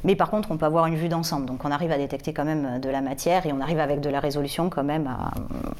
Mais 0.03 0.15
par 0.15 0.29
contre, 0.29 0.51
on 0.51 0.57
peut 0.57 0.65
avoir 0.65 0.87
une 0.87 0.95
vue 0.95 1.09
d'ensemble. 1.09 1.45
Donc 1.45 1.63
on 1.65 1.71
arrive 1.71 1.91
à 1.91 1.97
détecter 1.97 2.20
quand 2.29 2.45
même 2.45 2.79
de 2.79 2.89
la 2.89 3.01
matière 3.01 3.45
et 3.45 3.51
on 3.51 3.59
arrive 3.59 3.79
avec 3.79 3.99
de 3.99 4.09
la 4.09 4.19
résolution 4.19 4.69
quand 4.69 4.83
même 4.83 5.09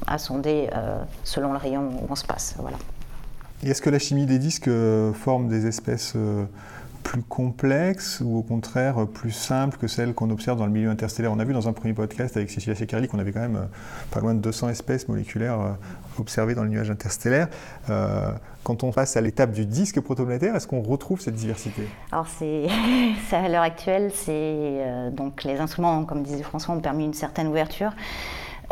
à, 0.06 0.18
sonder 0.18 0.68
euh, 0.74 1.02
selon 1.24 1.52
le 1.52 1.58
rayon 1.58 1.88
où 1.88 2.06
on 2.10 2.14
se 2.16 2.24
passe. 2.24 2.54
Voilà. 2.58 2.76
est-ce 3.64 3.80
que 3.80 3.90
la 3.90 3.98
chimie 3.98 4.26
des 4.26 4.38
disques 4.38 4.68
euh, 4.68 5.12
forme 5.12 5.48
des 5.48 5.66
espèces 5.66 6.14
euh, 6.16 6.44
plus 7.02 7.22
complexes 7.22 8.20
ou 8.24 8.38
au 8.38 8.42
contraire 8.42 9.06
plus 9.06 9.32
simples 9.32 9.78
que 9.78 9.86
celles 9.86 10.14
qu'on 10.14 10.30
observe 10.30 10.58
dans 10.58 10.66
le 10.66 10.72
milieu 10.72 10.90
interstellaire. 10.90 11.32
On 11.32 11.38
a 11.38 11.44
vu 11.44 11.52
dans 11.52 11.68
un 11.68 11.72
premier 11.72 11.94
podcast 11.94 12.36
avec 12.36 12.50
Cécilia 12.50 12.74
Secarelli 12.74 13.08
qu'on 13.08 13.18
avait 13.18 13.32
quand 13.32 13.40
même 13.40 13.68
pas 14.10 14.20
loin 14.20 14.34
de 14.34 14.40
200 14.40 14.68
espèces 14.70 15.08
moléculaires 15.08 15.76
observées 16.18 16.54
dans 16.54 16.62
le 16.62 16.68
nuage 16.68 16.90
interstellaire. 16.90 17.48
Quand 18.64 18.84
on 18.84 18.92
passe 18.92 19.16
à 19.16 19.20
l'étape 19.20 19.50
du 19.50 19.66
disque 19.66 20.00
protoplanétaire, 20.00 20.54
est-ce 20.54 20.68
qu'on 20.68 20.82
retrouve 20.82 21.20
cette 21.20 21.34
diversité? 21.34 21.82
Alors 22.12 22.26
c'est, 22.38 22.68
à 23.32 23.48
l'heure 23.48 23.62
actuelle, 23.62 24.12
c'est 24.14 24.30
euh, 24.30 25.10
donc 25.10 25.42
les 25.42 25.58
instruments, 25.58 26.04
comme 26.04 26.22
disait 26.22 26.42
François, 26.42 26.74
ont 26.74 26.80
permis 26.80 27.04
une 27.04 27.14
certaine 27.14 27.48
ouverture. 27.48 27.92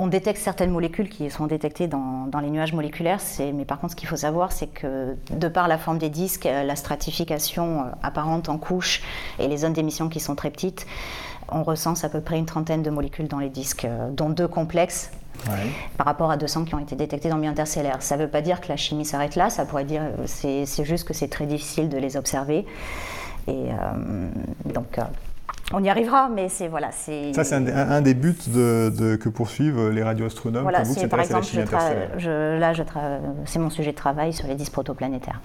On 0.03 0.07
détecte 0.07 0.39
certaines 0.39 0.71
molécules 0.71 1.11
qui 1.11 1.29
sont 1.29 1.47
détectées 1.47 1.87
dans, 1.87 2.27
dans 2.27 2.41
les 2.41 2.49
nuages 2.49 2.73
moléculaires, 2.73 3.21
mais 3.53 3.67
par 3.67 3.79
contre, 3.79 3.91
ce 3.91 3.97
qu'il 3.97 4.09
faut 4.09 4.17
savoir, 4.17 4.51
c'est 4.51 4.67
que 4.69 5.15
de 5.31 5.47
par 5.47 5.69
la 5.69 5.77
forme 5.77 5.99
des 5.99 6.09
disques, 6.09 6.47
euh, 6.47 6.65
la 6.65 6.75
stratification 6.75 7.81
euh, 7.81 7.85
apparente 8.03 8.49
en 8.49 8.57
couches 8.57 9.03
et 9.39 9.47
les 9.47 9.59
zones 9.59 9.75
d'émission 9.75 10.09
qui 10.09 10.19
sont 10.19 10.35
très 10.35 10.51
petites, 10.51 10.87
on 11.51 11.63
recense 11.65 12.03
à 12.03 12.09
peu 12.09 12.23
près 12.23 12.39
une 12.39 12.47
trentaine 12.47 12.83
de 12.83 12.89
molécules 12.89 13.29
dans 13.29 13.41
les 13.41 13.51
disques, 13.51 13.87
dont 14.13 14.31
deux 14.31 14.49
complexes 14.49 15.11
par 15.99 16.07
rapport 16.07 16.31
à 16.31 16.39
200 16.39 16.65
qui 16.65 16.75
ont 16.75 16.79
été 16.79 16.97
détectés 16.97 17.29
dans 17.29 17.35
le 17.35 17.43
milieu 17.43 17.53
interstellaire. 17.53 18.01
Ça 18.01 18.17
ne 18.17 18.23
veut 18.23 18.31
pas 18.31 18.41
dire 18.41 18.63
que 18.63 18.69
la 18.69 18.79
chimie 18.79 19.05
s'arrête 19.05 19.37
là, 19.37 19.51
ça 19.51 19.67
pourrait 19.67 19.85
dire 19.85 20.03
c'est, 20.25 20.65
c'est 20.65 20.85
juste 20.87 21.07
que 21.07 21.13
c'est 21.13 21.29
très 21.29 21.45
difficile 21.45 21.91
de 21.91 21.99
les 21.99 22.17
observer. 22.17 22.65
Et 23.49 23.69
euh, 23.71 24.29
donc. 24.65 24.99
Euh, 24.99 25.03
on 25.73 25.83
y 25.83 25.89
arrivera, 25.89 26.29
mais 26.29 26.49
c'est 26.49 26.69
voilà, 26.69 26.91
c'est. 26.93 27.33
Ça, 27.33 27.45
c'est 27.45 27.55
un, 27.55 28.01
des 28.03 28.15
buts 28.15 28.37
de, 28.49 29.17
que 29.17 29.29
poursuivent 29.29 29.89
les 29.91 30.03
radioastronomes. 30.03 30.63
Voilà, 30.63 30.85
c'est 30.85 31.09
par 31.09 31.21
exemple, 31.21 31.47
je 32.17 32.59
là, 32.59 32.73
je 32.73 32.83
c'est 33.45 33.59
mon 33.59 33.71
sujet 33.71 33.93
de 33.93 33.97
travail 33.97 34.33
sur 34.33 34.47
les 34.47 34.55
disques 34.55 34.73
protoplanétaires. 34.73 35.41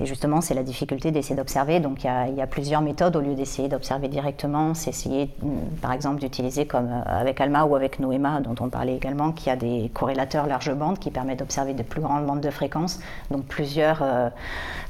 Et 0.00 0.06
justement, 0.06 0.40
c'est 0.40 0.54
la 0.54 0.62
difficulté 0.62 1.10
d'essayer 1.10 1.34
d'observer. 1.34 1.80
Donc, 1.80 2.04
il 2.04 2.34
y, 2.36 2.40
a, 2.40 2.46
plusieurs 2.46 2.82
méthodes. 2.82 3.16
Au 3.16 3.20
lieu 3.20 3.34
d'essayer 3.34 3.68
d'observer 3.68 4.08
directement, 4.08 4.74
c'est 4.74 4.90
essayer, 4.90 5.30
mm, 5.42 5.48
par 5.82 5.92
exemple, 5.92 6.20
d'utiliser 6.20 6.66
comme 6.66 6.88
euh, 6.88 7.02
avec 7.20 7.40
ALMA 7.40 7.64
ou 7.64 7.74
avec 7.74 7.98
NOEMA, 7.98 8.40
dont 8.40 8.54
on 8.60 8.68
parlait 8.68 8.94
également, 8.94 9.32
qui 9.32 9.50
a 9.50 9.56
des 9.56 9.90
corrélateurs 9.92 10.46
large 10.46 10.72
bande 10.72 10.98
qui 10.98 11.10
permettent 11.10 11.40
d'observer 11.40 11.74
de 11.74 11.82
plus 11.82 12.00
grandes 12.00 12.26
bandes 12.26 12.40
de 12.40 12.50
fréquences. 12.50 13.00
Donc, 13.30 13.44
plusieurs 13.46 13.98
euh, 14.02 14.30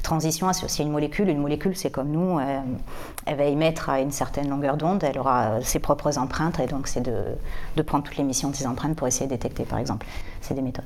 transitions 0.03 0.47
associées 0.47 0.83
à 0.83 0.87
une 0.87 0.93
molécule. 0.93 1.29
Une 1.29 1.41
molécule, 1.41 1.75
c'est 1.75 1.91
comme 1.91 2.09
nous, 2.09 2.39
elle 3.25 3.37
va 3.37 3.45
émettre 3.45 3.89
à 3.89 4.01
une 4.01 4.11
certaine 4.11 4.49
longueur 4.49 4.77
d'onde, 4.77 5.03
elle 5.03 5.17
aura 5.19 5.43
euh, 5.43 5.59
ses 5.61 5.79
propres 5.79 6.17
empreintes, 6.17 6.59
et 6.59 6.67
donc 6.67 6.87
c'est 6.87 7.01
de, 7.01 7.15
de 7.75 7.81
prendre 7.81 8.03
toutes 8.03 8.17
les 8.17 8.23
missions 8.23 8.49
de 8.49 8.55
ces 8.55 8.67
empreintes 8.67 8.95
pour 8.95 9.07
essayer 9.07 9.25
de 9.25 9.31
détecter, 9.31 9.63
par 9.63 9.79
exemple. 9.79 10.05
C'est 10.41 10.53
des 10.53 10.61
méthodes. 10.61 10.85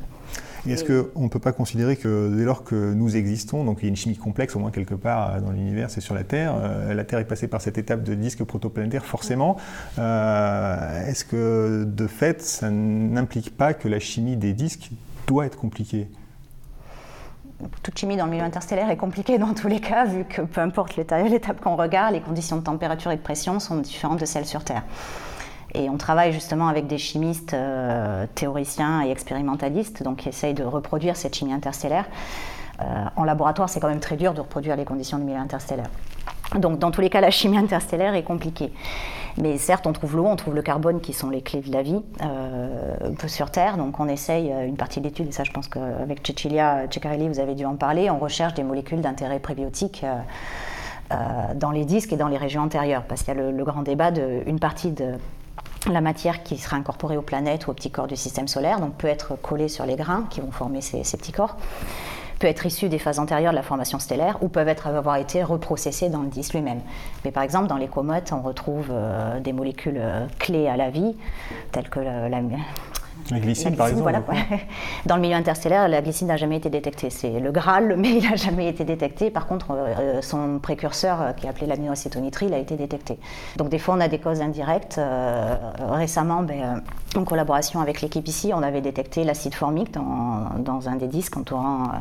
Est-ce 0.68 0.86
qu'on 0.86 1.24
ne 1.24 1.28
peut 1.28 1.40
pas 1.40 1.52
considérer 1.52 1.98
que 1.98 2.34
dès 2.36 2.46
lors 2.46 2.64
que 2.64 2.94
nous 2.94 3.18
existons, 3.18 3.66
donc 3.66 3.80
il 3.82 3.84
y 3.84 3.86
a 3.88 3.90
une 3.90 3.96
chimie 3.96 4.16
complexe 4.16 4.56
au 4.56 4.60
moins 4.60 4.72
quelque 4.72 4.96
part 4.96 5.42
dans 5.42 5.52
l'univers, 5.52 5.90
c'est 5.90 6.02
sur 6.02 6.16
la 6.16 6.24
Terre, 6.24 6.56
euh, 6.58 6.94
la 6.94 7.04
Terre 7.04 7.20
est 7.20 7.28
passée 7.28 7.48
par 7.48 7.62
cette 7.62 7.78
étape 7.78 8.04
de 8.04 8.14
disque 8.14 8.44
protoplanétaire 8.44 9.06
forcément, 9.06 9.58
euh, 10.00 11.06
est-ce 11.06 11.26
que 11.26 11.84
de 11.84 12.08
fait 12.08 12.42
ça 12.42 12.70
n'implique 12.70 13.58
pas 13.58 13.74
que 13.74 13.90
la 13.90 14.00
chimie 14.00 14.38
des 14.38 14.54
disques 14.54 14.92
doit 15.28 15.46
être 15.46 15.58
compliquée? 15.58 16.08
Toute 17.82 17.98
chimie 17.98 18.18
dans 18.18 18.26
le 18.26 18.32
milieu 18.32 18.44
interstellaire 18.44 18.90
est 18.90 18.98
compliquée 18.98 19.38
dans 19.38 19.54
tous 19.54 19.68
les 19.68 19.80
cas, 19.80 20.06
vu 20.06 20.26
que 20.26 20.42
peu 20.42 20.62
importe 20.62 20.96
l'étape 20.96 21.62
qu'on 21.62 21.76
regarde, 21.76 22.14
les 22.14 22.22
conditions 22.22 22.58
de 22.58 22.64
température 22.64 23.12
et 23.12 23.18
de 23.18 23.22
pression 23.22 23.60
sont 23.60 23.78
différentes 23.78 24.20
de 24.20 24.26
celles 24.26 24.46
sur 24.46 24.64
Terre. 24.64 24.84
Et 25.76 25.90
on 25.90 25.98
travaille 25.98 26.32
justement 26.32 26.68
avec 26.68 26.88
des 26.88 26.98
chimistes 26.98 27.54
euh, 27.54 28.28
théoriciens 28.36 29.04
et 29.06 29.10
expérimentalistes, 29.10 30.04
donc 30.04 30.18
qui 30.18 30.30
essayent 30.30 30.54
de 30.54 30.64
reproduire 30.64 31.16
cette 31.16 31.36
chimie 31.36 31.54
interstellaire. 31.54 32.06
Euh, 32.82 33.06
en 33.16 33.24
laboratoire, 33.24 33.70
c'est 33.70 33.80
quand 33.80 33.90
même 33.90 34.00
très 34.00 34.16
dur 34.16 34.34
de 34.34 34.42
reproduire 34.42 34.76
les 34.76 34.86
conditions 34.86 35.18
du 35.18 35.24
milieu 35.24 35.40
interstellaire. 35.40 35.90
Donc, 36.60 36.78
dans 36.78 36.92
tous 36.92 37.02
les 37.02 37.10
cas, 37.10 37.22
la 37.22 37.32
chimie 37.32 37.58
interstellaire 37.58 38.14
est 38.14 38.24
compliquée. 38.24 38.72
Mais 39.38 39.58
certes, 39.58 39.88
on 39.88 39.94
trouve 39.94 40.16
l'eau, 40.16 40.28
on 40.28 40.36
trouve 40.36 40.54
le 40.54 40.62
carbone 40.62 41.02
qui 41.02 41.12
sont 41.12 41.32
les 41.32 41.42
clés 41.42 41.62
de 41.62 41.72
la 41.72 41.82
vie 41.82 42.04
euh, 42.22 42.96
sur 43.26 43.50
Terre. 43.50 43.78
Donc, 43.78 44.00
on 44.00 44.08
essaye 44.08 44.54
une 44.68 44.76
partie 44.76 45.00
de 45.00 45.06
l'étude, 45.06 45.30
et 45.30 45.32
ça, 45.32 45.44
je 45.44 45.52
pense 45.52 45.68
qu'avec 45.68 46.26
Cecilia 46.26 46.84
Ceccarelli, 46.92 47.28
vous 47.28 47.40
avez 47.40 47.56
dû 47.56 47.66
en 47.66 47.76
parler. 47.76 48.12
On 48.12 48.20
recherche 48.20 48.54
des 48.54 48.64
molécules 48.64 49.02
d'intérêt 49.02 49.40
prébiotique. 49.40 50.06
dans 51.56 51.72
les 51.72 51.86
disques 51.86 52.14
et 52.14 52.18
dans 52.18 52.28
les 52.28 52.38
régions 52.38 52.62
antérieures, 52.62 53.04
parce 53.04 53.24
qu'il 53.24 53.36
y 53.36 53.38
a 53.38 53.42
le, 53.42 53.52
le 53.52 53.64
grand 53.64 53.84
débat 53.84 54.12
d'une 54.12 54.60
partie 54.60 54.92
de, 54.92 55.14
la 55.92 56.02
matière 56.02 56.44
qui 56.44 56.58
sera 56.58 56.78
incorporée 56.78 57.18
aux 57.18 57.22
planètes 57.22 57.68
ou 57.68 57.72
aux 57.72 57.74
petits 57.74 57.92
corps 57.92 58.08
du 58.08 58.16
système 58.16 58.48
solaire, 58.48 58.80
donc 58.80 58.96
peut 58.96 59.08
être 59.08 59.36
collée 59.36 59.68
sur 59.68 59.86
les 59.86 59.96
grains 59.96 60.26
qui 60.30 60.42
vont 60.42 60.52
former 60.52 60.82
ces, 60.82 61.02
petits 61.18 61.32
corps, 61.32 61.58
peut 62.40 62.48
être 62.48 62.66
issue 62.66 62.90
des 62.90 63.00
phases 63.00 63.20
antérieures 63.20 63.52
de 63.52 63.58
la 63.58 63.64
formation 63.64 64.00
stellaire 64.00 64.38
ou 64.42 64.48
peuvent 64.48 64.74
avoir 64.86 65.18
été 65.18 65.44
reprocessées 65.44 66.10
dans 66.10 66.22
le 66.22 66.30
disque 66.30 66.54
lui-même. 66.54 66.82
Mais 67.26 67.32
par 67.32 67.44
exemple, 67.44 67.68
dans 67.68 67.78
les 67.78 67.88
comètes, 67.88 68.32
on 68.34 68.42
retrouve 68.42 68.88
euh, 68.92 69.40
des 69.40 69.54
molécules 69.54 69.98
euh, 69.98 70.26
clés 70.40 70.68
à 70.68 70.78
la 70.78 70.90
vie, 70.90 71.16
telles 71.72 71.90
que 71.90 72.00
la, 72.00 72.30
la 72.30 72.42
glycine, 73.32 73.76
par 73.76 73.88
exemple 73.88 74.14
Dans 75.06 75.16
le 75.16 75.22
milieu 75.22 75.36
interstellaire, 75.36 75.88
la 75.88 76.02
glycine 76.02 76.28
n'a 76.28 76.38
jamais 76.38 76.58
été 76.58 76.70
détectée. 76.70 77.10
C'est 77.10 77.40
le 77.40 77.52
Graal, 77.52 77.96
mais 77.98 78.18
il 78.18 78.30
n'a 78.30 78.36
jamais 78.36 78.68
été 78.68 78.84
détecté. 78.84 79.30
Par 79.30 79.48
contre, 79.48 79.68
euh, 79.72 80.22
son 80.22 80.60
précurseur, 80.60 81.22
euh, 81.22 81.32
qui 81.32 81.46
est 81.46 81.50
appelé 81.50 81.68
l'aminoacétonitrile, 81.68 82.50
il 82.50 82.54
a 82.54 82.58
été 82.58 82.76
détecté. 82.76 83.20
Donc 83.58 83.70
des 83.70 83.80
fois, 83.80 83.96
on 83.96 84.00
a 84.00 84.08
des 84.08 84.20
causes 84.20 84.42
indirectes. 84.42 84.98
Euh, 84.98 85.56
récemment, 85.92 86.44
ben, 86.44 86.82
en 87.16 87.24
collaboration 87.24 87.80
avec 87.82 88.02
l'équipe 88.02 88.28
ici, 88.28 88.52
on 88.54 88.64
avait 88.64 88.82
détecté 88.82 89.24
l'acide 89.24 89.56
formique 89.56 89.92
dans, 89.94 90.88
un 90.88 90.96
des 90.96 91.08
disques 91.08 91.38
entourant 91.38 91.92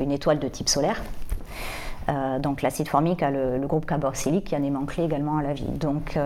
une 0.00 0.10
étoile 0.10 0.38
de 0.38 0.48
type 0.48 0.68
solaire. 0.68 1.02
donc 2.40 2.62
l'acide 2.62 2.88
formique 2.88 3.22
a 3.22 3.30
le, 3.30 3.58
groupe 3.66 3.86
carboxylique 3.86 4.46
qui 4.46 4.54
est 4.54 4.58
un 4.58 4.62
aimant 4.62 4.86
clé 4.86 5.04
également 5.04 5.36
à 5.36 5.42
la 5.42 5.52
vie. 5.52 5.68
Donc 5.68 6.18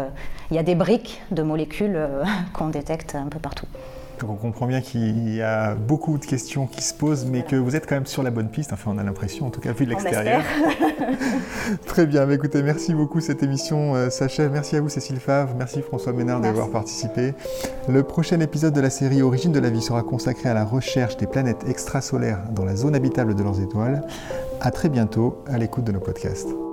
il 0.51 0.57
y 0.57 0.59
a 0.59 0.63
des 0.63 0.75
briques 0.75 1.21
de 1.33 1.43
molécules 1.43 1.99
qu'on 2.53 2.69
détecte 2.69 3.15
un 3.17 3.29
peu 3.29 3.41
partout. 3.41 3.67
Donc 4.21 4.31
on 4.31 4.37
comprend 4.37 4.67
bien 4.67 4.81
qu'il 4.81 5.35
y 5.35 5.43
a 5.43 5.75
beaucoup 5.75 6.17
de 6.19 6.25
questions 6.25 6.67
qui 6.67 6.83
se 6.83 6.95
posent, 6.95 7.27
mais 7.27 7.43
que 7.43 7.57
vous 7.57 7.77
êtes 7.77 7.87
quand 7.87 7.97
même 7.97 8.07
sur 8.07 8.23
la 8.23 8.31
bonne 8.31 8.49
piste. 8.49 8.73
Enfin, 8.73 8.93
on 8.95 8.99
a 8.99 9.03
l'impression, 9.03 9.47
en 9.47 9.51
tout 9.51 9.61
cas, 9.61 9.73
vu 9.73 9.85
de 9.85 9.91
l'extérieur. 9.91 10.43
Très 11.87 12.07
bien. 12.07 12.29
Écoutez, 12.31 12.63
merci 12.63 12.95
beaucoup. 12.95 13.21
Cette 13.21 13.43
émission 13.43 13.95
euh, 13.95 14.11
s'achève. 14.11 14.51
Merci 14.53 14.77
à 14.77 14.81
vous, 14.81 14.89
Cécile 14.89 15.21
Favre. 15.21 15.55
Merci, 15.57 15.83
François 15.83 16.13
Ménard, 16.13 16.41
d'avoir 16.41 16.71
participé. 16.71 17.35
Le 17.89 18.03
prochain 18.03 18.41
épisode 18.41 18.75
de 18.75 18.81
la 18.81 18.91
série 18.91 19.23
Origine 19.23 19.53
de 19.53 19.61
la 19.61 19.71
vie 19.71 19.83
sera 19.83 20.03
consacré 20.03 20.49
à 20.49 20.55
la 20.55 20.65
recherche 20.65 21.17
des 21.17 21.27
planètes 21.27 21.65
extrasolaires 21.69 22.43
dans 22.51 22.65
la 22.65 22.77
zone 22.77 22.95
habitable 22.95 23.35
de 23.35 23.43
leurs 23.43 23.61
étoiles. 23.61 24.03
À 24.61 24.71
très 24.71 24.89
bientôt 24.89 25.45
à 25.47 25.59
l'écoute 25.59 25.85
de 25.85 25.93
nos 25.93 26.01
podcasts. 26.01 26.66